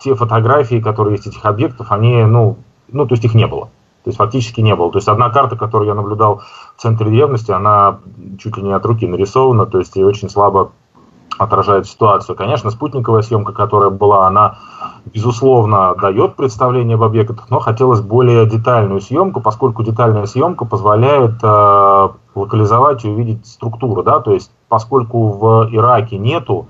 те 0.00 0.14
фотографии, 0.14 0.80
которые 0.80 1.16
есть 1.16 1.26
этих 1.26 1.44
объектов, 1.44 1.92
они, 1.92 2.24
ну, 2.24 2.56
ну, 2.88 3.06
то 3.06 3.14
есть 3.14 3.24
их 3.24 3.34
не 3.34 3.46
было. 3.46 3.66
То 4.02 4.08
есть 4.08 4.18
фактически 4.18 4.62
не 4.62 4.74
было. 4.74 4.90
То 4.90 4.98
есть 4.98 5.08
одна 5.08 5.28
карта, 5.28 5.56
которую 5.56 5.88
я 5.88 5.94
наблюдал 5.94 6.42
в 6.76 6.80
центре 6.80 7.10
древности, 7.10 7.50
она 7.50 7.98
чуть 8.38 8.56
ли 8.56 8.62
не 8.62 8.72
от 8.72 8.84
руки 8.86 9.06
нарисована, 9.06 9.66
то 9.66 9.78
есть 9.78 9.96
и 9.96 10.02
очень 10.02 10.30
слабо 10.30 10.72
отражает 11.38 11.86
ситуацию. 11.86 12.34
Конечно, 12.34 12.70
спутниковая 12.70 13.22
съемка, 13.22 13.52
которая 13.52 13.90
была, 13.90 14.26
она, 14.26 14.58
безусловно, 15.06 15.94
дает 16.00 16.36
представление 16.36 16.94
об 16.94 17.02
объектах, 17.02 17.46
но 17.50 17.60
хотелось 17.60 18.00
более 18.00 18.46
детальную 18.46 19.00
съемку, 19.00 19.40
поскольку 19.40 19.82
детальная 19.82 20.26
съемка 20.26 20.64
позволяет 20.64 21.34
э, 21.42 22.08
локализовать 22.34 23.04
и 23.04 23.08
увидеть 23.08 23.46
структуру. 23.46 24.02
Да? 24.02 24.20
То 24.20 24.32
есть, 24.32 24.50
поскольку 24.68 25.28
в 25.28 25.68
Ираке 25.72 26.18
нету 26.18 26.66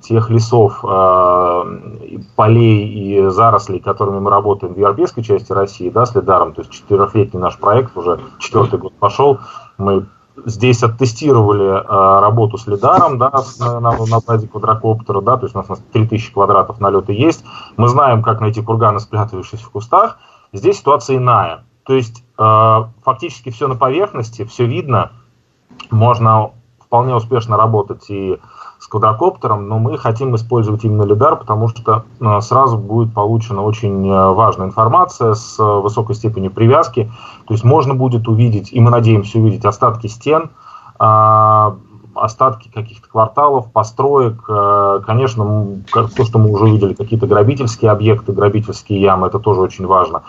тех 0.00 0.30
лесов, 0.30 0.84
э, 0.84 2.18
полей 2.36 2.88
и 2.88 3.28
зарослей, 3.28 3.78
которыми 3.78 4.18
мы 4.18 4.30
работаем 4.30 4.74
в 4.74 4.78
европейской 4.78 5.22
части 5.22 5.52
России, 5.52 5.90
да, 5.90 6.06
с 6.06 6.14
Лидаром, 6.14 6.52
то 6.52 6.62
есть 6.62 6.72
четырехлетний 6.72 7.40
наш 7.40 7.56
проект, 7.58 7.96
уже 7.96 8.18
четвертый 8.38 8.78
год 8.78 8.92
пошел, 8.94 9.38
мы 9.78 10.06
здесь 10.46 10.82
оттестировали 10.82 11.64
э, 11.64 12.20
работу 12.20 12.58
с 12.58 12.66
лидаром, 12.66 13.18
да, 13.18 13.32
на, 13.58 13.80
на, 13.80 14.06
на 14.06 14.20
базе 14.20 14.48
квадрокоптера, 14.48 15.20
да, 15.20 15.36
то 15.36 15.46
есть 15.46 15.54
у 15.54 15.58
нас, 15.58 15.66
у 15.68 15.72
нас 15.72 15.82
3000 15.92 16.32
квадратов 16.32 16.80
налета 16.80 17.12
есть. 17.12 17.44
Мы 17.76 17.88
знаем, 17.88 18.22
как 18.22 18.40
найти 18.40 18.62
курганы, 18.62 19.00
спрятавшиеся 19.00 19.64
в 19.64 19.70
кустах. 19.70 20.18
Здесь 20.52 20.78
ситуация 20.78 21.16
иная. 21.16 21.64
То 21.84 21.94
есть 21.94 22.24
э, 22.38 22.84
фактически 23.04 23.50
все 23.50 23.68
на 23.68 23.74
поверхности, 23.74 24.44
все 24.44 24.66
видно. 24.66 25.12
Можно 25.90 26.50
вполне 26.80 27.14
успешно 27.14 27.56
работать 27.56 28.08
и 28.10 28.38
с 28.82 28.88
квадрокоптером, 28.88 29.68
но 29.68 29.78
мы 29.78 29.96
хотим 29.96 30.34
использовать 30.34 30.82
именно 30.82 31.04
лидар, 31.04 31.36
потому 31.36 31.68
что 31.68 32.04
э, 32.20 32.40
сразу 32.40 32.76
будет 32.76 33.14
получена 33.14 33.62
очень 33.62 34.08
э, 34.08 34.30
важная 34.32 34.66
информация 34.66 35.34
с 35.34 35.56
э, 35.60 35.62
высокой 35.62 36.16
степенью 36.16 36.50
привязки. 36.50 37.08
То 37.46 37.54
есть 37.54 37.62
можно 37.62 37.94
будет 37.94 38.26
увидеть, 38.26 38.72
и 38.72 38.80
мы 38.80 38.90
надеемся 38.90 39.38
увидеть 39.38 39.64
остатки 39.64 40.08
стен, 40.08 40.50
а, 40.98 41.76
остатки 42.14 42.70
каких-то 42.74 43.08
кварталов, 43.08 43.70
построек, 43.72 44.42
конечно, 45.06 45.66
то, 45.92 46.24
что 46.24 46.38
мы 46.38 46.50
уже 46.50 46.64
увидели, 46.64 46.94
какие-то 46.94 47.26
грабительские 47.26 47.90
объекты, 47.90 48.32
грабительские 48.32 49.00
ямы, 49.00 49.28
это 49.28 49.38
тоже 49.38 49.60
очень 49.60 49.86
важно. 49.86 50.22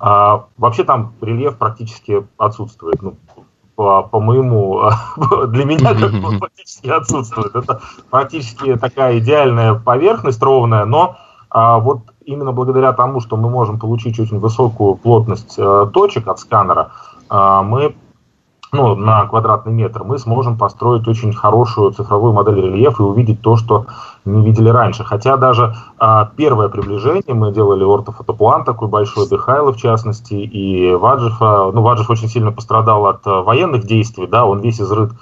А, 0.00 0.44
вообще 0.58 0.84
там 0.84 1.12
рельеф 1.20 1.56
практически 1.56 2.26
отсутствует. 2.36 3.00
Ну, 3.02 3.14
по, 3.80 4.02
по 4.02 4.20
моему, 4.20 4.82
для 5.46 5.64
меня 5.64 5.94
как 5.94 6.12
бы 6.12 6.38
практически 6.38 6.88
отсутствует. 6.88 7.56
Это 7.56 7.80
практически 8.10 8.76
такая 8.76 9.20
идеальная 9.20 9.72
поверхность 9.72 10.42
ровная, 10.42 10.84
но 10.84 11.16
а, 11.48 11.78
вот 11.78 12.00
именно 12.26 12.52
благодаря 12.52 12.92
тому, 12.92 13.20
что 13.20 13.38
мы 13.38 13.48
можем 13.48 13.78
получить 13.78 14.20
очень 14.20 14.38
высокую 14.38 14.96
плотность 14.96 15.54
а, 15.58 15.86
точек 15.86 16.28
от 16.28 16.40
сканера, 16.40 16.92
а, 17.30 17.62
мы 17.62 17.94
ну, 18.70 18.94
на 18.96 19.24
квадратный 19.24 19.72
метр, 19.72 20.04
мы 20.04 20.18
сможем 20.18 20.58
построить 20.58 21.08
очень 21.08 21.32
хорошую 21.32 21.92
цифровую 21.92 22.34
модель 22.34 22.60
рельефа 22.60 23.02
и 23.02 23.06
увидеть 23.06 23.40
то, 23.40 23.56
что 23.56 23.86
не 24.24 24.44
видели 24.44 24.68
раньше. 24.68 25.04
Хотя 25.04 25.36
даже 25.36 25.74
а, 25.98 26.30
первое 26.36 26.68
приближение 26.68 27.34
мы 27.34 27.52
делали 27.52 27.84
ортофотоплан 27.84 28.64
такой 28.64 28.88
большой, 28.88 29.28
Дыхайла 29.28 29.72
в 29.72 29.76
частности, 29.76 30.34
и 30.34 30.94
Ваджифа. 30.94 31.70
Ну, 31.72 31.82
Ваджиф 31.82 32.10
очень 32.10 32.28
сильно 32.28 32.52
пострадал 32.52 33.06
от 33.06 33.26
а, 33.26 33.42
военных 33.42 33.84
действий, 33.84 34.26
да, 34.26 34.44
он 34.44 34.60
весь 34.60 34.80
изрыт 34.80 35.12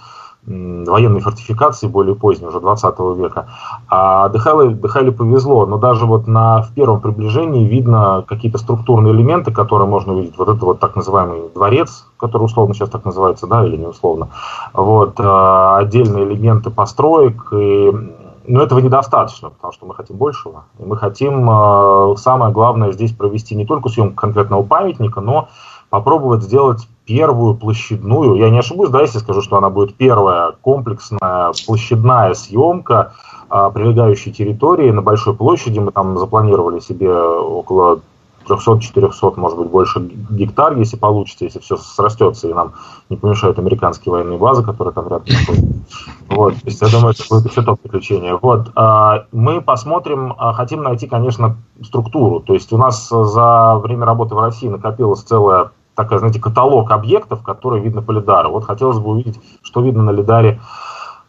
военной 0.49 1.21
фортификации 1.21 1.88
более 1.88 2.14
поздней, 2.14 2.47
уже 2.47 2.61
20 2.61 2.99
века. 3.19 3.49
А 3.88 4.28
Дехайле, 4.31 4.75
Дехайле 4.75 5.12
повезло, 5.12 5.67
но 5.67 5.76
даже 5.76 6.07
вот 6.07 6.26
на, 6.26 6.62
в 6.62 6.73
первом 6.73 7.00
приближении 7.00 7.67
видно 7.67 8.25
какие-то 8.26 8.59
структурные 8.59 9.12
элементы, 9.12 9.52
которые 9.52 9.88
можно 9.88 10.14
увидеть. 10.14 10.38
Вот 10.38 10.49
это 10.49 10.64
вот 10.64 10.81
так 10.81 10.97
называемый 10.97 11.50
дворец, 11.55 12.07
который 12.17 12.45
условно 12.45 12.75
сейчас 12.75 12.88
так 12.88 13.05
называется, 13.05 13.47
да, 13.47 13.64
или 13.64 13.76
не 13.76 13.87
условно. 13.87 14.28
Вот, 14.73 15.14
а, 15.19 15.76
отдельные 15.78 16.25
элементы 16.25 16.71
построек. 16.71 17.52
И, 17.52 17.93
но 18.49 18.62
этого 18.62 18.81
недостаточно, 18.81 19.50
потому 19.50 19.73
что 19.73 19.87
мы 19.87 19.95
хотим 19.95 20.17
большего. 20.17 20.64
И 20.78 20.85
мы 20.85 20.97
хотим, 20.97 21.49
а, 21.50 22.14
самое 22.17 22.50
главное, 22.52 22.93
здесь 22.93 23.12
провести 23.12 23.55
не 23.55 23.67
только 23.67 23.90
съемку 23.90 24.17
конкретного 24.17 24.62
памятника, 24.62 25.21
но 25.21 25.49
попробовать 25.90 26.43
сделать 26.43 26.88
первую 27.05 27.55
площадную, 27.55 28.37
я 28.37 28.50
не 28.50 28.59
ошибусь, 28.59 28.90
да, 28.90 29.02
если 29.02 29.19
скажу, 29.19 29.43
что 29.43 29.57
она 29.57 29.71
будет 29.71 29.95
первая 29.95 30.52
комплексная 30.62 31.52
площадная 31.67 32.35
съемка 32.35 33.12
а, 33.50 33.71
прилегающей 33.71 34.33
территории 34.33 34.90
на 34.90 35.02
большой 35.02 35.35
площади. 35.35 35.78
Мы 35.78 35.93
там 35.93 36.19
запланировали 36.19 36.81
себе 36.81 37.12
около 37.12 38.00
300-400, 38.49 39.35
может 39.37 39.59
быть, 39.59 39.69
больше 39.69 40.00
гектар, 40.31 40.76
если 40.76 40.97
получится, 40.97 41.45
если 41.45 41.59
все 41.61 41.76
срастется, 41.76 42.49
и 42.49 42.55
нам 42.55 42.73
не 43.09 43.17
помешают 43.17 43.59
американские 43.59 44.12
военные 44.12 44.38
базы, 44.38 44.62
которые 44.62 44.95
там 44.95 45.09
рядом 45.09 45.26
находятся. 45.28 45.78
Вот, 46.28 46.55
то 46.55 46.67
есть, 46.67 46.81
я 46.81 46.88
думаю, 46.88 47.14
это 47.14 47.25
будет 47.28 47.50
еще 47.50 47.62
топ 47.62 47.81
приключение. 47.81 48.38
Вот, 48.40 48.71
а, 48.75 49.25
мы 49.33 49.61
посмотрим, 49.61 50.35
а, 50.38 50.52
хотим 50.52 50.83
найти, 50.83 51.07
конечно, 51.07 51.57
структуру. 51.83 52.40
То 52.40 52.55
есть, 52.55 52.73
у 52.73 52.76
нас 52.76 53.09
за 53.09 53.76
время 53.76 54.07
работы 54.07 54.35
в 54.35 54.40
России 54.40 54.69
накопилась 54.69 55.23
целая 55.23 55.71
такая, 55.95 56.21
знаете, 56.21 56.40
каталог 56.40 56.90
объектов, 56.93 57.43
которые 57.43 57.83
видно 57.83 58.02
по 58.02 58.12
лидару. 58.12 58.50
Вот 58.50 58.64
хотелось 58.64 58.99
бы 58.99 59.11
увидеть, 59.11 59.40
что 59.62 59.81
видно 59.81 60.05
на 60.05 60.11
лидаре, 60.11 60.61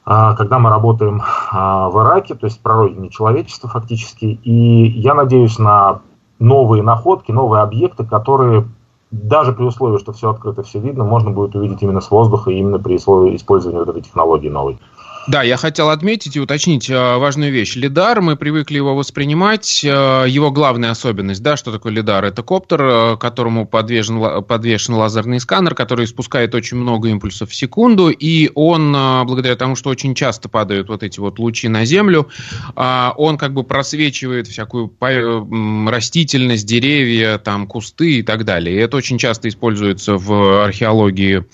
а, 0.06 0.36
когда 0.36 0.60
мы 0.60 0.70
работаем 0.70 1.22
в 1.52 2.04
Ираке, 2.04 2.36
то 2.36 2.46
есть 2.46 2.62
прародине 2.62 3.10
человечества 3.10 3.70
фактически. 3.70 4.26
И 4.26 4.90
я 5.00 5.14
надеюсь 5.14 5.58
на 5.58 6.02
новые 6.40 6.84
находки, 6.84 7.32
новые 7.32 7.62
объекты, 7.62 8.06
которые 8.06 8.66
даже 9.12 9.54
при 9.54 9.64
условии, 9.64 9.98
что 9.98 10.14
все 10.14 10.30
открыто, 10.30 10.64
все 10.64 10.80
видно, 10.80 11.04
можно 11.04 11.32
будет 11.32 11.56
увидеть 11.56 11.82
именно 11.82 12.02
с 12.02 12.12
воздуха, 12.12 12.52
именно 12.52 12.80
при 12.80 12.96
использовании 12.96 13.80
вот 13.80 13.90
этой 13.90 14.02
технологии 14.02 14.50
новой. 14.50 14.78
Да, 15.30 15.44
я 15.44 15.58
хотел 15.58 15.90
отметить 15.92 16.36
и 16.36 16.40
уточнить 16.40 16.90
э, 16.90 17.18
важную 17.18 17.52
вещь. 17.52 17.76
Лидар, 17.76 18.20
мы 18.20 18.36
привыкли 18.36 18.78
его 18.78 18.96
воспринимать. 18.96 19.84
Э, 19.84 20.26
его 20.28 20.50
главная 20.50 20.90
особенность, 20.90 21.44
да, 21.44 21.56
что 21.56 21.72
такое 21.72 21.92
лидар? 21.92 22.26
Это 22.26 22.42
коптер, 22.42 22.82
э, 22.82 23.18
которому 23.18 23.68
подвешен, 23.68 24.44
подвешен 24.44 24.96
лазерный 24.96 25.40
сканер, 25.40 25.76
который 25.76 26.06
испускает 26.06 26.56
очень 26.56 26.78
много 26.78 27.10
импульсов 27.10 27.52
в 27.52 27.56
секунду, 27.56 28.10
и 28.10 28.50
он, 28.56 28.92
благодаря 29.28 29.56
тому, 29.56 29.76
что 29.76 29.92
очень 29.92 30.16
часто 30.16 30.50
падают 30.50 30.90
вот 30.90 31.04
эти 31.04 31.20
вот 31.20 31.38
лучи 31.38 31.68
на 31.68 31.86
Землю, 31.86 32.28
он 32.76 33.38
как 33.38 33.54
бы 33.54 33.64
просвечивает 33.64 34.48
всякую 34.48 34.92
растительность, 35.90 36.66
деревья, 36.66 37.38
там, 37.38 37.68
кусты 37.68 38.20
и 38.20 38.24
так 38.24 38.46
далее. 38.46 38.76
И 38.76 38.80
это 38.80 38.98
очень 38.98 39.20
часто 39.20 39.48
используется 39.48 40.16
в 40.16 40.64
археологии 40.64 41.46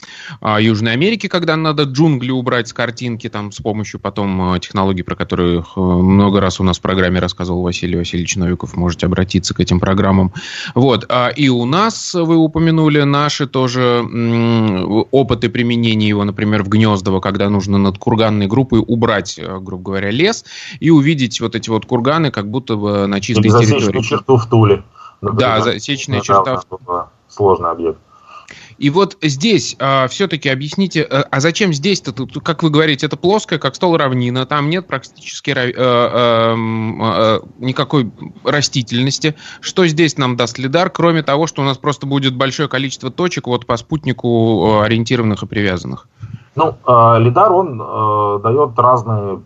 Южной 0.60 0.94
Америки, 0.94 1.28
когда 1.28 1.56
надо 1.58 1.84
джунгли 1.84 2.32
убрать 2.32 2.70
с 2.70 2.74
картинки, 2.74 3.28
там, 3.28 3.52
с 3.52 3.65
помощью 3.66 4.00
потом 4.00 4.54
э, 4.54 4.60
технологий, 4.60 5.02
про 5.02 5.16
которые 5.16 5.62
э, 5.62 5.80
много 5.80 6.40
раз 6.40 6.60
у 6.60 6.64
нас 6.64 6.78
в 6.78 6.82
программе 6.82 7.20
рассказывал 7.20 7.64
Василий 7.64 7.98
Васильевич 7.98 8.36
Новиков. 8.36 8.76
Можете 8.76 9.08
обратиться 9.08 9.56
к 9.56 9.60
этим 9.60 9.80
программам. 9.80 10.32
Вот. 10.76 11.06
А 11.10 11.30
и 11.30 11.50
у 11.50 11.66
нас, 11.66 12.14
вы 12.14 12.36
упомянули, 12.36 13.02
наши 13.02 13.48
тоже 13.48 14.06
опыты 15.12 15.50
применения 15.50 16.08
его, 16.08 16.24
например, 16.24 16.62
в 16.62 16.70
Гнездово, 16.70 17.22
когда 17.22 17.50
нужно 17.50 17.80
над 17.80 17.98
курганной 17.98 18.46
группой 18.46 18.84
убрать, 18.86 19.40
э, 19.40 19.60
грубо 19.60 19.84
говоря, 19.84 20.12
лес 20.12 20.46
и 20.80 20.92
увидеть 20.92 21.42
вот 21.42 21.56
эти 21.56 21.72
вот 21.72 21.88
курганы 21.88 22.30
как 22.30 22.48
будто 22.48 22.76
бы 22.76 23.08
на 23.08 23.20
чистой 23.20 23.50
территории. 23.50 24.04
черту 24.04 24.38
в 24.38 24.46
Туле. 24.46 24.84
Например. 25.22 25.58
Да, 25.58 25.62
засечная 25.64 26.22
черта. 26.22 26.62
Сложный 27.28 27.72
объект. 27.72 27.98
И 28.78 28.90
вот 28.90 29.18
здесь 29.22 29.76
а, 29.80 30.08
все-таки 30.08 30.50
объясните, 30.50 31.04
а, 31.04 31.26
а 31.30 31.40
зачем 31.40 31.74
здесь-то, 31.74 32.14
как 32.42 32.64
вы 32.64 32.70
говорите, 32.70 33.06
это 33.06 33.18
плоское, 33.18 33.58
как 33.60 33.76
стол 33.76 33.98
равнина, 33.98 34.46
там 34.46 34.70
нет 34.70 34.88
практически 34.88 35.52
а, 35.52 35.72
а, 35.76 36.56
а, 36.56 37.42
никакой 37.60 38.12
растительности. 38.44 39.36
Что 39.62 39.88
здесь 39.88 40.18
нам 40.18 40.36
даст 40.36 40.58
лидар, 40.58 40.90
кроме 40.90 41.24
того, 41.24 41.48
что 41.48 41.62
у 41.62 41.66
нас 41.66 41.78
просто 41.78 42.06
будет 42.06 42.36
большое 42.36 42.68
количество 42.68 43.12
точек 43.12 43.48
вот 43.48 43.66
по 43.66 43.78
спутнику 43.78 44.82
ориентированных 44.82 45.44
и 45.44 45.48
привязанных? 45.48 46.08
Ну, 46.56 46.76
э, 46.88 47.20
лидар, 47.20 47.52
он 47.52 47.82
э, 47.82 48.40
дает 48.42 48.80
разные 48.80 49.42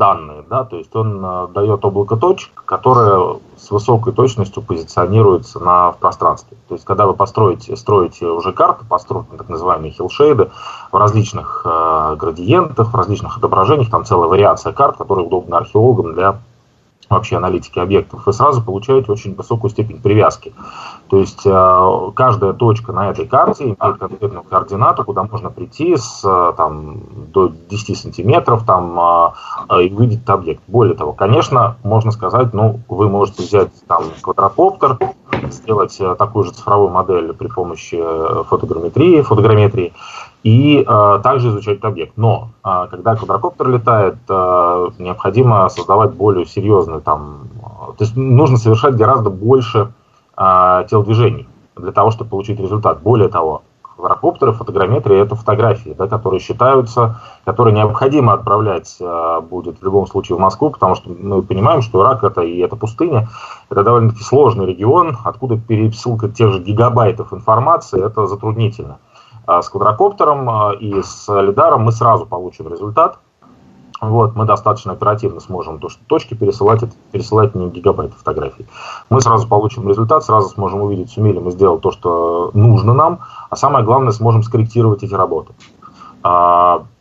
данные, 0.00 0.42
да, 0.48 0.64
то 0.64 0.78
есть 0.78 0.96
он 0.96 1.22
э, 1.22 1.48
дает 1.52 1.84
облако 1.84 2.16
точек, 2.16 2.50
которое 2.64 3.36
с 3.58 3.70
высокой 3.70 4.14
точностью 4.14 4.62
позиционируется 4.62 5.60
на, 5.60 5.92
в 5.92 5.98
пространстве. 5.98 6.56
То 6.68 6.74
есть, 6.74 6.86
когда 6.86 7.06
вы 7.06 7.12
построите, 7.12 7.76
строите 7.76 8.26
уже 8.26 8.54
карты, 8.54 8.86
построите 8.88 9.36
так 9.36 9.48
называемые 9.50 9.92
хиллшейды 9.92 10.50
в 10.90 10.96
различных 10.96 11.62
э, 11.66 12.16
градиентах, 12.18 12.92
в 12.92 12.96
различных 12.96 13.36
отображениях, 13.36 13.90
там 13.90 14.06
целая 14.06 14.28
вариация 14.28 14.72
карт, 14.72 14.96
которые 14.96 15.26
удобны 15.26 15.54
археологам 15.54 16.14
для 16.14 16.38
вообще 17.10 17.36
аналитики 17.36 17.80
объектов, 17.80 18.24
вы 18.24 18.32
сразу 18.32 18.62
получаете 18.62 19.10
очень 19.10 19.34
высокую 19.34 19.70
степень 19.70 20.00
привязки. 20.00 20.54
То 21.08 21.18
есть 21.18 21.42
э, 21.44 22.10
каждая 22.14 22.52
точка 22.52 22.92
на 22.92 23.10
этой 23.10 23.26
карте 23.26 23.64
имеет 23.64 23.78
конкретную 23.98 24.44
координату, 24.44 25.04
куда 25.04 25.24
можно 25.24 25.50
прийти 25.50 25.96
с 25.96 26.22
э, 26.24 26.52
там, 26.56 27.00
до 27.32 27.48
10 27.68 27.98
сантиметров 27.98 28.64
там, 28.64 28.98
э, 29.68 29.82
и 29.82 29.92
увидеть 29.92 30.20
объект. 30.28 30.62
Более 30.68 30.94
того, 30.94 31.12
конечно, 31.12 31.76
можно 31.82 32.12
сказать, 32.12 32.54
ну, 32.54 32.80
вы 32.88 33.08
можете 33.08 33.42
взять 33.42 33.70
там 33.88 34.04
квадрокоптер, 34.22 34.98
сделать 35.50 35.98
такую 36.18 36.44
же 36.44 36.52
цифровую 36.52 36.90
модель 36.90 37.32
при 37.32 37.48
помощи 37.48 38.00
фотограмметрии, 38.44 39.22
фотограмметрии 39.22 39.92
и 40.42 40.84
э, 40.86 41.20
также 41.22 41.48
изучать 41.50 41.78
этот 41.78 41.86
объект. 41.86 42.12
Но 42.16 42.50
э, 42.64 42.86
когда 42.90 43.14
квадрокоптер 43.16 43.68
летает, 43.68 44.16
э, 44.28 44.88
необходимо 44.98 45.68
создавать 45.68 46.12
более 46.14 46.46
серьезные 46.46 47.00
там, 47.00 47.48
то 47.98 48.04
есть 48.04 48.16
нужно 48.16 48.56
совершать 48.56 48.96
гораздо 48.96 49.30
больше 49.30 49.92
э, 50.36 50.86
телодвижений 50.90 51.48
для 51.76 51.92
того, 51.92 52.10
чтобы 52.10 52.30
получить 52.30 52.58
результат. 52.58 53.02
Более 53.02 53.28
того, 53.28 53.62
квадрокоптеры, 53.96 54.52
фотограмметрия– 54.52 55.22
это 55.24 55.34
фотографии, 55.34 55.94
да, 55.96 56.08
которые 56.08 56.40
считаются, 56.40 57.20
которые 57.44 57.74
необходимо 57.74 58.32
отправлять 58.32 58.96
э, 58.98 59.40
будет 59.42 59.80
в 59.80 59.84
любом 59.84 60.06
случае 60.06 60.36
в 60.36 60.40
Москву, 60.40 60.70
потому 60.70 60.94
что 60.94 61.10
мы 61.10 61.42
понимаем, 61.42 61.82
что 61.82 62.02
Ирак– 62.02 62.24
это 62.24 62.40
и 62.40 62.58
это 62.58 62.76
пустыня, 62.76 63.28
это 63.68 63.84
довольно-таки 63.84 64.24
сложный 64.24 64.66
регион, 64.66 65.18
откуда 65.24 65.58
пересылка 65.58 66.28
тех 66.28 66.52
же 66.52 66.60
гигабайтов 66.60 67.32
информации– 67.32 68.04
это 68.06 68.26
затруднительно. 68.26 68.94
А, 68.94 69.09
с 69.62 69.68
квадрокоптером 69.68 70.48
а, 70.48 70.72
и 70.72 71.02
с 71.02 71.28
лидаром 71.28 71.82
мы 71.82 71.92
сразу 71.92 72.26
получим 72.26 72.68
результат. 72.68 73.18
Вот, 74.00 74.34
мы 74.34 74.46
достаточно 74.46 74.92
оперативно 74.92 75.40
сможем 75.40 75.78
то, 75.78 75.90
что 75.90 76.00
точки 76.06 76.32
пересылать, 76.32 76.80
пересылать 77.12 77.54
не 77.54 77.68
гигабайты 77.68 78.14
фотографий. 78.16 78.66
Мы 79.10 79.20
сразу 79.20 79.46
получим 79.46 79.86
результат, 79.88 80.24
сразу 80.24 80.48
сможем 80.48 80.80
увидеть, 80.80 81.10
сумели 81.10 81.38
мы 81.38 81.50
сделать 81.50 81.82
то, 81.82 81.90
что 81.90 82.50
нужно 82.54 82.94
нам, 82.94 83.18
а 83.50 83.56
самое 83.56 83.84
главное, 83.84 84.12
сможем 84.12 84.42
скорректировать 84.42 85.02
эти 85.02 85.12
работы. 85.12 85.52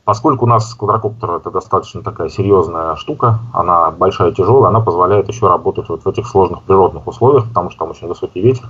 Поскольку 0.10 0.46
у 0.46 0.48
нас 0.48 0.74
квадрокоптер 0.74 1.36
это 1.36 1.52
достаточно 1.52 2.02
такая 2.02 2.30
серьезная 2.30 2.96
штука, 2.96 3.42
она 3.54 3.92
большая, 3.92 4.32
тяжелая, 4.32 4.70
она 4.70 4.80
позволяет 4.80 5.28
еще 5.28 5.48
работать 5.48 5.88
вот 5.88 6.04
в 6.04 6.08
этих 6.08 6.28
сложных 6.28 6.64
природных 6.64 7.06
условиях, 7.06 7.48
потому 7.48 7.70
что 7.70 7.82
там 7.82 7.92
очень 7.92 8.08
высокий 8.08 8.42
ветер. 8.42 8.64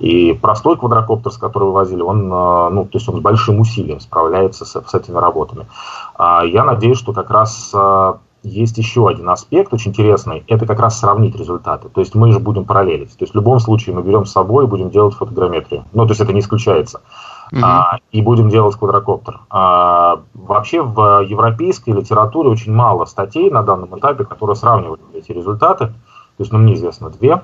И 0.00 0.34
простой 0.34 0.76
квадрокоптер, 0.76 1.32
с 1.32 1.38
которым 1.38 1.68
вывозили, 1.68 2.02
он, 2.02 2.30
э, 2.30 2.68
ну, 2.72 2.84
то 2.84 2.98
есть 2.98 3.08
он 3.08 3.16
с 3.16 3.20
большим 3.20 3.60
усилием 3.60 4.00
справляется 4.00 4.66
с, 4.66 4.78
с 4.86 4.94
этими 4.94 5.16
работами. 5.16 5.66
А 6.14 6.44
я 6.44 6.62
надеюсь, 6.62 6.98
что 6.98 7.14
как 7.14 7.30
раз 7.30 7.70
э, 7.72 8.14
есть 8.42 8.76
еще 8.76 9.08
один 9.08 9.30
аспект 9.30 9.72
очень 9.72 9.92
интересный, 9.92 10.44
это 10.46 10.66
как 10.66 10.78
раз 10.78 11.00
сравнить 11.00 11.34
результаты. 11.34 11.88
То 11.88 12.02
есть 12.02 12.14
мы 12.14 12.32
же 12.32 12.38
будем 12.38 12.66
параллелить. 12.66 13.16
То 13.16 13.22
есть 13.22 13.32
в 13.32 13.36
любом 13.36 13.60
случае 13.60 13.94
мы 13.94 14.02
берем 14.02 14.26
с 14.26 14.32
собой 14.32 14.64
и 14.64 14.68
будем 14.68 14.90
делать 14.90 15.14
фотограмметрию. 15.14 15.86
Ну, 15.94 16.04
то 16.04 16.10
есть 16.10 16.20
это 16.20 16.34
не 16.34 16.40
исключается 16.40 17.00
а, 17.60 17.98
и 18.10 18.22
будем 18.22 18.48
делать 18.48 18.76
квадрокоптер. 18.76 19.40
А, 19.50 20.20
вообще 20.32 20.82
в 20.82 21.20
европейской 21.20 21.90
литературе 21.90 22.48
очень 22.48 22.72
мало 22.72 23.04
статей 23.04 23.50
на 23.50 23.62
данном 23.62 23.98
этапе, 23.98 24.24
которые 24.24 24.56
сравнивают 24.56 25.00
эти 25.14 25.32
результаты. 25.32 25.86
То 25.88 26.40
есть, 26.40 26.52
ну, 26.52 26.58
мне 26.58 26.74
известно 26.74 27.10
две, 27.10 27.42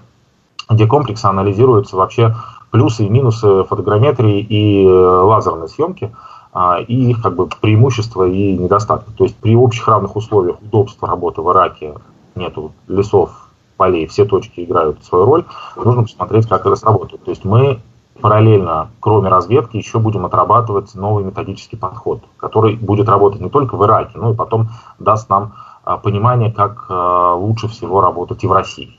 где 0.71 0.87
комплексно 0.87 1.31
анализируются 1.31 1.97
вообще 1.97 2.35
плюсы 2.71 3.05
и 3.05 3.09
минусы 3.09 3.65
фотограмметрии 3.65 4.41
и 4.41 4.87
э, 4.87 4.91
лазерной 4.91 5.69
съемки, 5.69 6.15
а, 6.53 6.79
и 6.81 7.11
их 7.11 7.23
как 7.23 7.35
бы 7.35 7.47
преимущества 7.61 8.27
и 8.27 8.57
недостатки. 8.57 9.11
То 9.17 9.25
есть 9.25 9.37
при 9.37 9.55
общих 9.57 9.87
равных 9.89 10.17
условиях 10.17 10.61
удобства 10.63 11.09
работы 11.09 11.43
в 11.43 11.53
Ираке 11.53 11.95
нету 12.35 12.73
лесов, 12.87 13.31
полей, 13.77 14.07
все 14.07 14.25
точки 14.25 14.65
играют 14.65 15.05
свою 15.05 15.25
роль, 15.25 15.45
нужно 15.77 16.03
посмотреть, 16.03 16.49
как 16.49 16.67
это 16.67 16.77
сработает. 16.77 17.23
То 17.25 17.31
есть 17.31 17.45
мы 17.45 17.81
параллельно, 18.21 18.91
кроме 19.01 19.29
разведки, 19.29 19.77
еще 19.77 19.99
будем 19.99 20.27
отрабатывать 20.27 20.95
новый 20.95 21.25
методический 21.25 21.79
подход, 21.79 22.23
который 22.37 22.77
будет 22.77 23.09
работать 23.09 23.41
не 23.41 23.51
только 23.51 23.77
в 23.77 23.85
Ираке, 23.85 24.19
но 24.19 24.33
и 24.33 24.35
потом 24.35 24.69
даст 24.99 25.29
нам 25.29 25.55
понимание, 26.03 26.53
как 26.53 26.87
лучше 27.37 27.69
всего 27.69 28.01
работать 28.01 28.45
и 28.45 28.47
в 28.47 28.53
России. 28.53 28.99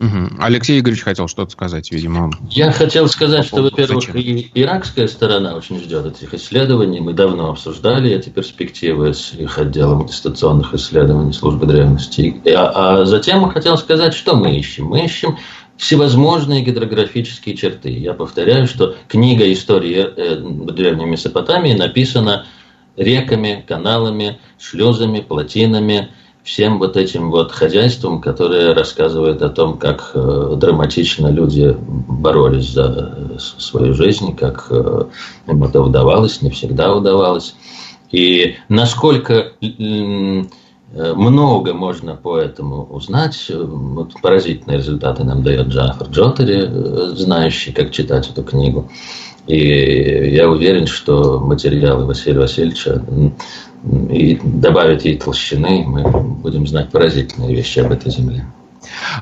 Угу. 0.00 0.40
Алексей 0.40 0.78
Игоревич 0.78 1.02
хотел 1.02 1.26
что-то 1.26 1.50
сказать, 1.50 1.90
видимо. 1.90 2.30
Я 2.48 2.70
хотел 2.70 3.08
сказать, 3.08 3.44
что, 3.44 3.62
во-первых, 3.62 4.14
и 4.14 4.50
иракская 4.54 5.08
сторона 5.08 5.56
очень 5.56 5.80
ждет 5.80 6.06
этих 6.06 6.34
исследований. 6.34 7.00
Мы 7.00 7.14
давно 7.14 7.50
обсуждали 7.50 8.10
эти 8.12 8.28
перспективы 8.28 9.12
с 9.12 9.32
их 9.34 9.58
отделом 9.58 10.02
аттестационных 10.02 10.72
исследований 10.74 11.32
службы 11.32 11.66
древности. 11.66 12.40
А, 12.54 13.00
а 13.00 13.04
затем 13.06 13.42
я 13.42 13.48
хотел 13.48 13.76
сказать, 13.76 14.14
что 14.14 14.36
мы 14.36 14.56
ищем. 14.56 14.86
Мы 14.86 15.04
ищем 15.04 15.36
всевозможные 15.78 16.62
гидрографические 16.62 17.56
черты. 17.56 17.90
Я 17.90 18.12
повторяю, 18.12 18.66
что 18.66 18.96
книга 19.06 19.50
истории 19.50 20.06
э, 20.14 20.36
Древней 20.36 21.06
Месопотамии 21.06 21.72
написана 21.72 22.46
реками, 22.96 23.64
каналами, 23.66 24.38
шлюзами, 24.58 25.20
плотинами, 25.20 26.08
всем 26.42 26.78
вот 26.78 26.96
этим 26.96 27.30
вот 27.30 27.52
хозяйством, 27.52 28.20
которое 28.20 28.74
рассказывает 28.74 29.40
о 29.40 29.50
том, 29.50 29.78
как 29.78 30.10
э, 30.14 30.54
драматично 30.56 31.28
люди 31.28 31.76
боролись 31.78 32.70
за 32.70 33.14
э, 33.16 33.38
свою 33.38 33.94
жизнь, 33.94 34.34
как 34.34 34.70
им 35.46 35.64
это 35.64 35.80
удавалось, 35.80 36.42
не 36.42 36.50
всегда 36.50 36.94
удавалось. 36.94 37.54
И 38.10 38.56
насколько 38.68 39.52
много 40.92 41.74
можно 41.74 42.14
по 42.16 42.38
этому 42.38 42.84
узнать. 42.84 43.50
Вот 43.50 44.14
поразительные 44.22 44.78
результаты 44.78 45.24
нам 45.24 45.42
дает 45.42 45.68
Джафар 45.68 46.08
Джотери, 46.08 46.66
э, 46.66 47.14
знающий, 47.14 47.72
как 47.72 47.90
читать 47.90 48.30
эту 48.30 48.42
книгу. 48.42 48.88
И 49.46 50.30
я 50.34 50.48
уверен, 50.48 50.86
что 50.86 51.40
материалы 51.40 52.04
Василия 52.04 52.40
Васильевича 52.40 53.02
и 54.10 54.38
добавить 54.42 55.04
ей 55.04 55.18
толщины, 55.18 55.84
мы 55.86 56.02
будем 56.02 56.66
знать 56.66 56.90
поразительные 56.90 57.54
вещи 57.54 57.78
об 57.78 57.92
этой 57.92 58.10
земле. 58.10 58.44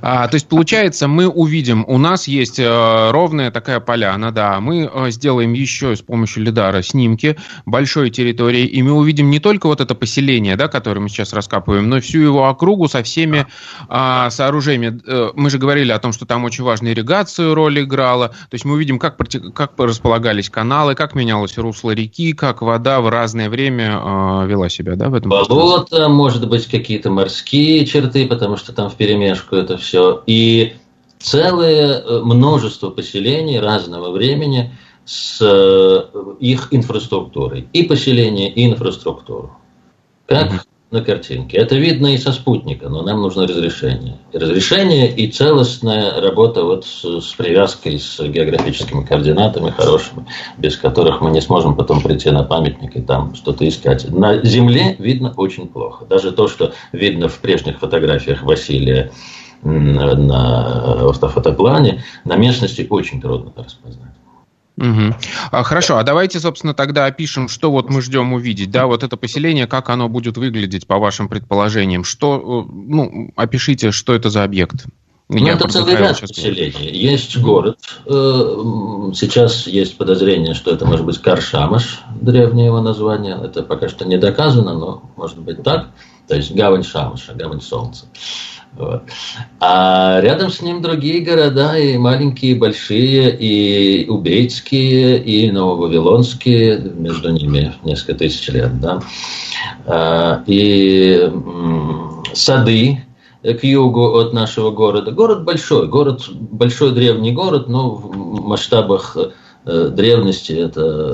А, 0.02 0.28
то 0.28 0.34
есть, 0.34 0.48
получается, 0.48 1.08
мы 1.08 1.28
увидим, 1.28 1.84
у 1.86 1.98
нас 1.98 2.28
есть 2.28 2.58
э, 2.58 3.10
ровная 3.10 3.50
такая 3.50 3.80
поляна, 3.80 4.32
да, 4.32 4.60
мы 4.60 4.90
э, 4.92 5.10
сделаем 5.10 5.52
еще 5.52 5.96
с 5.96 6.02
помощью 6.02 6.42
лидара 6.42 6.82
снимки 6.82 7.36
большой 7.64 8.10
территории, 8.10 8.66
и 8.66 8.82
мы 8.82 8.92
увидим 8.92 9.30
не 9.30 9.40
только 9.40 9.66
вот 9.66 9.80
это 9.80 9.94
поселение, 9.94 10.56
да, 10.56 10.68
которое 10.68 11.00
мы 11.00 11.08
сейчас 11.08 11.32
раскапываем, 11.32 11.88
но 11.88 12.00
всю 12.00 12.20
его 12.20 12.48
округу 12.48 12.88
со 12.88 13.02
всеми 13.02 13.46
э, 13.88 14.28
сооружениями. 14.30 15.00
Мы 15.34 15.50
же 15.50 15.58
говорили 15.58 15.92
о 15.92 15.98
том, 15.98 16.12
что 16.12 16.26
там 16.26 16.44
очень 16.44 16.64
важную 16.64 16.94
ирригацию 16.94 17.54
роль 17.54 17.82
играла, 17.82 18.28
то 18.28 18.54
есть 18.54 18.64
мы 18.64 18.74
увидим, 18.74 18.98
как, 18.98 19.16
как 19.54 19.72
располагались 19.78 20.50
каналы, 20.50 20.94
как 20.94 21.14
менялось 21.14 21.58
русло 21.58 21.90
реки, 21.92 22.32
как 22.32 22.62
вода 22.62 23.00
в 23.00 23.08
разное 23.08 23.48
время 23.48 24.00
э, 24.02 24.46
вела 24.46 24.68
себя, 24.68 24.96
да, 24.96 25.08
в 25.08 25.14
этом 25.14 25.30
Болото, 25.30 26.08
может 26.08 26.48
быть, 26.48 26.66
какие-то 26.66 27.10
морские 27.10 27.86
черты, 27.86 28.26
потому 28.26 28.56
что 28.56 28.72
там 28.72 28.90
в 28.90 28.94
перемешку 28.96 29.55
это 29.56 29.76
все. 29.76 30.22
И 30.26 30.74
целое 31.18 32.00
э, 32.00 32.20
множество 32.20 32.90
поселений 32.90 33.58
разного 33.58 34.10
времени 34.10 34.72
с 35.04 35.38
э, 35.40 36.34
их 36.40 36.68
инфраструктурой. 36.72 37.68
И 37.72 37.84
поселение, 37.84 38.50
и 38.52 38.66
инфраструктуру. 38.66 39.56
Как. 40.26 40.66
На 40.90 41.00
картинке. 41.00 41.56
Это 41.56 41.74
видно 41.74 42.14
и 42.14 42.16
со 42.16 42.32
спутника, 42.32 42.88
но 42.88 43.02
нам 43.02 43.20
нужно 43.20 43.46
разрешение. 43.46 44.18
Разрешение 44.32 45.10
и 45.10 45.30
целостная 45.30 46.20
работа 46.20 46.62
вот 46.62 46.84
с, 46.84 47.02
с 47.02 47.32
привязкой 47.32 47.98
с 47.98 48.20
географическими 48.20 49.04
координатами 49.04 49.70
хорошими, 49.70 50.26
без 50.58 50.76
которых 50.76 51.20
мы 51.20 51.32
не 51.32 51.40
сможем 51.40 51.74
потом 51.74 52.00
прийти 52.02 52.30
на 52.30 52.44
памятник 52.44 52.96
и 52.96 53.00
там 53.00 53.34
что-то 53.34 53.68
искать. 53.68 54.08
На 54.10 54.40
Земле 54.44 54.94
видно 55.00 55.34
очень 55.36 55.66
плохо. 55.66 56.04
Даже 56.04 56.30
то, 56.30 56.46
что 56.46 56.72
видно 56.92 57.28
в 57.28 57.38
прежних 57.40 57.80
фотографиях 57.80 58.42
Василия 58.42 59.10
на 59.62 61.08
ортофотоплане, 61.08 62.04
на 62.24 62.36
местности 62.36 62.86
очень 62.88 63.20
трудно 63.20 63.52
распознать. 63.56 64.12
Угу. 64.76 65.14
А, 65.52 65.62
хорошо, 65.62 65.96
а 65.96 66.02
давайте, 66.02 66.38
собственно, 66.38 66.74
тогда 66.74 67.06
опишем, 67.06 67.48
что 67.48 67.70
вот 67.70 67.88
мы 67.88 68.02
ждем 68.02 68.32
увидеть, 68.34 68.70
да, 68.70 68.86
вот 68.86 69.02
это 69.02 69.16
поселение, 69.16 69.66
как 69.66 69.88
оно 69.88 70.08
будет 70.08 70.36
выглядеть, 70.36 70.86
по 70.86 70.98
вашим 70.98 71.28
предположениям, 71.28 72.04
что, 72.04 72.66
ну, 72.70 73.32
опишите, 73.36 73.90
что 73.90 74.14
это 74.14 74.28
за 74.28 74.44
объект. 74.44 74.84
Ну, 75.28 75.44
это 75.44 75.66
целый 75.66 75.96
ряд 75.96 76.20
поселений. 76.20 76.90
Есть 76.92 77.36
город, 77.38 77.78
э, 78.04 78.10
сейчас 79.14 79.66
есть 79.66 79.96
подозрение, 79.96 80.54
что 80.54 80.70
это 80.70 80.86
может 80.86 81.04
быть 81.04 81.18
Каршамаш, 81.18 82.02
древнее 82.20 82.66
его 82.66 82.80
название, 82.80 83.36
это 83.42 83.62
пока 83.62 83.88
что 83.88 84.04
не 84.04 84.18
доказано, 84.18 84.74
но 84.74 85.10
может 85.16 85.38
быть 85.38 85.62
так, 85.64 85.88
то 86.26 86.36
есть 86.36 86.54
гавань 86.54 86.82
Шамаша, 86.82 87.34
гавань 87.34 87.60
Солнца. 87.60 88.06
Вот. 88.72 89.04
А 89.58 90.20
рядом 90.20 90.50
с 90.50 90.60
ним 90.60 90.82
другие 90.82 91.22
города, 91.22 91.78
и 91.78 91.96
маленькие, 91.96 92.52
и 92.52 92.58
большие, 92.58 93.34
и 93.34 94.06
убейские, 94.08 95.18
и 95.18 95.50
нововавилонские, 95.50 96.78
между 96.78 97.32
ними 97.32 97.74
несколько 97.84 98.14
тысяч 98.14 98.48
лет. 98.48 98.78
Да? 98.80 99.00
А, 99.86 100.42
и 100.46 101.30
сады 102.34 103.02
к 103.42 103.64
югу 103.64 104.18
от 104.18 104.34
нашего 104.34 104.70
города. 104.72 105.10
Город 105.10 105.44
большой, 105.44 105.88
город 105.88 106.28
большой 106.28 106.92
древний 106.92 107.32
город, 107.32 107.68
но 107.68 107.90
в 107.90 108.44
масштабах 108.44 109.16
Э, 109.68 109.88
древности 109.88 110.52
это, 110.52 111.12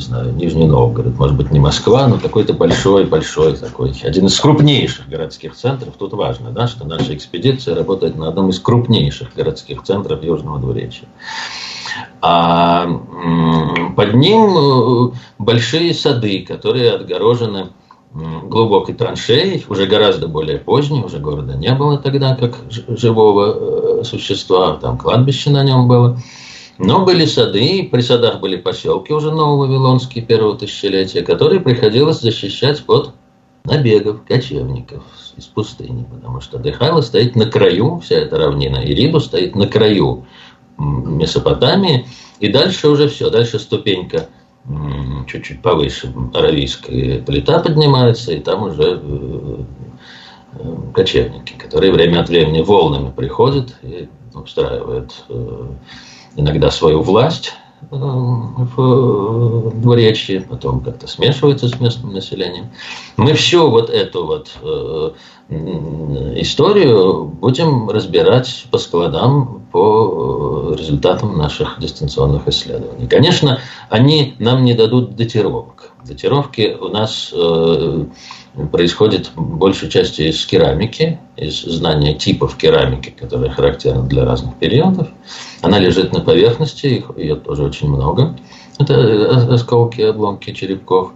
не 0.00 0.06
знаю, 0.06 0.32
Нижний 0.32 0.66
Новгород, 0.66 1.18
может 1.18 1.36
быть, 1.36 1.50
не 1.50 1.58
Москва, 1.58 2.06
но 2.06 2.18
какой-то 2.18 2.54
большой-большой 2.54 3.56
такой, 3.56 3.92
один 4.02 4.26
из 4.26 4.40
крупнейших 4.40 5.08
городских 5.08 5.54
центров. 5.54 5.94
Тут 5.98 6.14
важно, 6.14 6.50
да, 6.50 6.66
что 6.68 6.86
наша 6.86 7.14
экспедиция 7.14 7.74
работает 7.74 8.16
на 8.16 8.28
одном 8.28 8.48
из 8.48 8.58
крупнейших 8.60 9.34
городских 9.34 9.82
центров 9.82 10.22
Южного 10.24 10.58
Двуречия. 10.58 11.06
А 12.22 12.86
под 13.94 14.14
ним 14.14 14.56
э, 14.56 15.12
большие 15.38 15.92
сады, 15.92 16.46
которые 16.48 16.92
отгорожены 16.92 17.68
глубокой 18.12 18.94
траншеей, 18.94 19.64
уже 19.68 19.86
гораздо 19.86 20.28
более 20.28 20.58
поздней, 20.58 21.02
уже 21.02 21.18
города 21.18 21.56
не 21.56 21.72
было 21.74 21.98
тогда, 21.98 22.34
как 22.34 22.56
живого 22.70 24.02
существа, 24.02 24.78
там 24.80 24.96
кладбище 24.96 25.50
на 25.50 25.62
нем 25.62 25.86
было. 25.86 26.18
Но 26.82 27.04
были 27.04 27.26
сады, 27.26 27.86
при 27.92 28.00
садах 28.00 28.40
были 28.40 28.56
поселки 28.56 29.12
уже 29.12 29.30
нововавилонские 29.30 30.24
первого 30.24 30.56
тысячелетия, 30.56 31.20
которые 31.20 31.60
приходилось 31.60 32.20
защищать 32.20 32.82
от 32.86 33.12
набегов 33.64 34.24
кочевников 34.24 35.02
из 35.36 35.44
пустыни, 35.44 36.06
потому 36.10 36.40
что 36.40 36.58
Дехайла 36.58 37.02
стоит 37.02 37.36
на 37.36 37.44
краю, 37.44 37.98
вся 37.98 38.16
эта 38.16 38.38
равнина, 38.38 38.78
и 38.78 38.94
Рибу 38.94 39.20
стоит 39.20 39.54
на 39.54 39.66
краю 39.66 40.24
Месопотамии, 40.78 42.06
и 42.38 42.48
дальше 42.48 42.88
уже 42.88 43.08
все, 43.08 43.28
дальше 43.28 43.58
ступенька 43.58 44.28
чуть-чуть 45.26 45.60
повыше 45.60 46.10
аравийская 46.32 47.20
плита 47.20 47.58
поднимается, 47.60 48.32
и 48.32 48.40
там 48.40 48.62
уже 48.62 49.00
э, 49.02 49.56
э, 50.54 50.76
кочевники, 50.94 51.52
которые 51.58 51.92
время 51.92 52.20
от 52.20 52.30
времени 52.30 52.62
волнами 52.62 53.12
приходят 53.14 53.76
и 53.82 54.08
устраивают 54.32 55.24
э, 55.28 55.66
иногда 56.36 56.70
свою 56.70 57.02
власть 57.02 57.52
э, 57.90 57.96
в 57.96 59.72
двуречье, 59.80 60.40
потом 60.40 60.80
как-то 60.80 61.06
смешивается 61.06 61.68
с 61.68 61.80
местным 61.80 62.12
населением. 62.12 62.70
Мы 63.16 63.34
всю 63.34 63.70
вот 63.70 63.90
эту 63.90 64.26
вот 64.26 64.50
э, 64.62 65.10
историю 66.36 67.24
будем 67.24 67.90
разбирать 67.90 68.66
по 68.70 68.78
складам, 68.78 69.62
по 69.72 70.74
результатам 70.76 71.36
наших 71.36 71.78
дистанционных 71.80 72.46
исследований. 72.48 73.06
Конечно, 73.08 73.58
они 73.88 74.36
нам 74.38 74.64
не 74.64 74.74
дадут 74.74 75.16
датировок. 75.16 75.92
Датировки 76.06 76.76
у 76.80 76.88
нас 76.88 77.30
э, 77.32 78.04
происходит 78.72 79.30
большей 79.36 79.90
части 79.90 80.22
из 80.22 80.44
керамики, 80.46 81.18
из 81.36 81.60
знания 81.60 82.14
типов 82.14 82.56
керамики, 82.56 83.10
которые 83.10 83.50
характерны 83.50 84.08
для 84.08 84.24
разных 84.24 84.56
периодов. 84.56 85.08
Она 85.60 85.78
лежит 85.78 86.12
на 86.12 86.20
поверхности, 86.20 87.04
ее 87.16 87.36
тоже 87.36 87.64
очень 87.64 87.88
много. 87.88 88.36
Это 88.78 89.54
осколки, 89.54 90.00
обломки 90.00 90.52
черепков. 90.52 91.12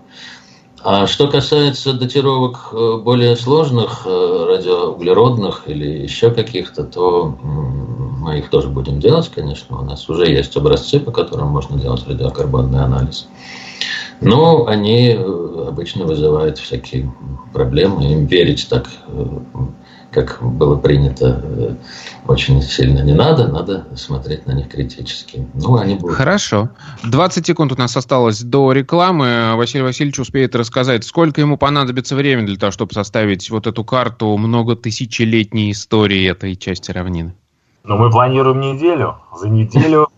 А 0.83 1.07
что 1.07 1.29
касается 1.29 1.94
датировок 1.94 2.68
э, 2.73 2.99
более 3.03 3.37
сложных, 3.37 4.03
э, 4.05 4.47
радиоуглеродных 4.49 5.62
или 5.66 6.03
еще 6.03 6.31
каких-то, 6.31 6.85
то 6.85 7.38
мы 7.42 8.38
их 8.38 8.51
тоже 8.51 8.68
будем 8.68 9.01
делать, 9.01 9.31
конечно. 9.35 9.79
У 9.81 9.83
нас 9.83 10.07
уже 10.11 10.31
есть 10.31 10.55
образцы, 10.59 11.01
по 11.01 11.11
которым 11.11 11.49
можно 11.49 11.79
делать 11.79 12.07
радиокарбонный 12.07 12.85
анализ. 12.85 13.27
Но 14.20 14.66
они 14.66 15.11
э, 15.11 15.64
обычно 15.68 16.05
вызывают 16.05 16.59
всякие 16.59 17.12
проблемы. 17.53 18.05
Им 18.05 18.27
верить 18.27 18.66
так 18.68 18.88
как 20.14 20.38
было 20.40 20.77
принято, 20.77 21.42
э, 21.42 21.74
очень 22.27 22.62
сильно 22.62 23.00
не 23.00 23.12
надо, 23.12 23.48
надо 23.48 23.87
смотреть 23.96 24.46
на 24.46 24.53
них 24.53 24.68
критически. 24.68 25.46
Ну, 25.55 25.77
они 25.77 25.96
будут. 25.96 26.16
Хорошо. 26.16 26.70
20 27.03 27.46
секунд 27.46 27.72
у 27.72 27.77
нас 27.77 27.96
осталось 27.96 28.40
до 28.40 28.72
рекламы. 28.72 29.57
Василий 29.57 29.83
Васильевич 29.83 30.20
успеет 30.20 30.55
рассказать, 30.55 31.05
сколько 31.05 31.40
ему 31.40 31.59
понадобится 31.59 32.14
времени 32.14 32.46
для 32.46 32.57
того, 32.57 32.70
чтобы 32.70 32.94
составить 32.94 33.50
вот 33.50 33.66
эту 33.66 33.85
карту 33.85 34.37
многотысячелетней 34.37 35.72
истории 35.72 36.31
этой 36.31 36.55
части 36.55 36.92
равнины. 36.92 37.35
Ну, 37.83 37.98
мы 37.98 38.11
планируем 38.11 38.61
неделю. 38.61 39.16
За 39.38 39.48
неделю 39.48 40.09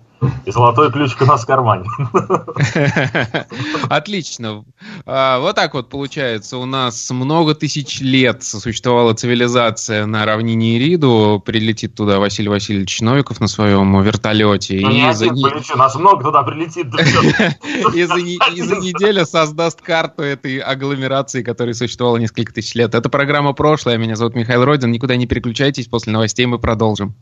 и 0.45 0.51
золотой 0.51 0.91
ключик 0.91 1.23
у 1.23 1.27
нас 1.27 1.43
в 1.43 1.47
кармане. 1.47 1.89
Отлично. 3.89 4.65
А, 5.05 5.41
вот 5.41 5.57
так 5.57 5.75
вот 5.75 5.89
получается. 5.89 6.57
У 6.59 6.65
нас 6.65 7.11
много 7.11 7.55
тысяч 7.55 8.01
лет 8.01 8.43
существовала 8.43 9.13
цивилизация 9.15 10.07
на 10.07 10.25
равнине 10.25 10.79
Ириду. 10.79 11.43
Прилетит 11.45 11.95
туда 11.95 12.19
Василий 12.19 12.49
Васильевич 12.49 13.01
Новиков 13.01 13.41
на 13.41 13.49
своем 13.49 14.01
вертолете. 14.03 14.81
Ну, 14.81 14.91
и 14.91 15.13
за... 15.13 15.29
полечу, 15.29 15.77
нас 15.77 15.95
много 15.97 16.25
туда 16.25 16.43
прилетит. 16.43 16.87
и, 17.95 18.05
за, 18.05 18.17
и 18.17 18.63
за 18.63 18.77
неделю 18.77 19.27
создаст 19.27 19.81
карту 19.83 20.23
этой 20.23 20.59
агломерации, 20.59 21.43
которая 21.43 21.75
существовала 21.75 22.17
несколько 22.17 22.53
тысяч 22.53 22.75
лет. 22.75 22.95
Это 22.95 23.09
программа 23.09 23.53
«Прошлое». 23.53 23.99
Меня 23.99 24.17
зовут 24.17 24.35
Михаил 24.35 24.65
Родин. 24.65 24.93
Никуда 24.93 25.17
не 25.17 25.27
переключайтесь. 25.27 25.89
После 25.89 26.13
новостей 26.13 26.47
мы 26.47 26.59
продолжим. 26.59 27.15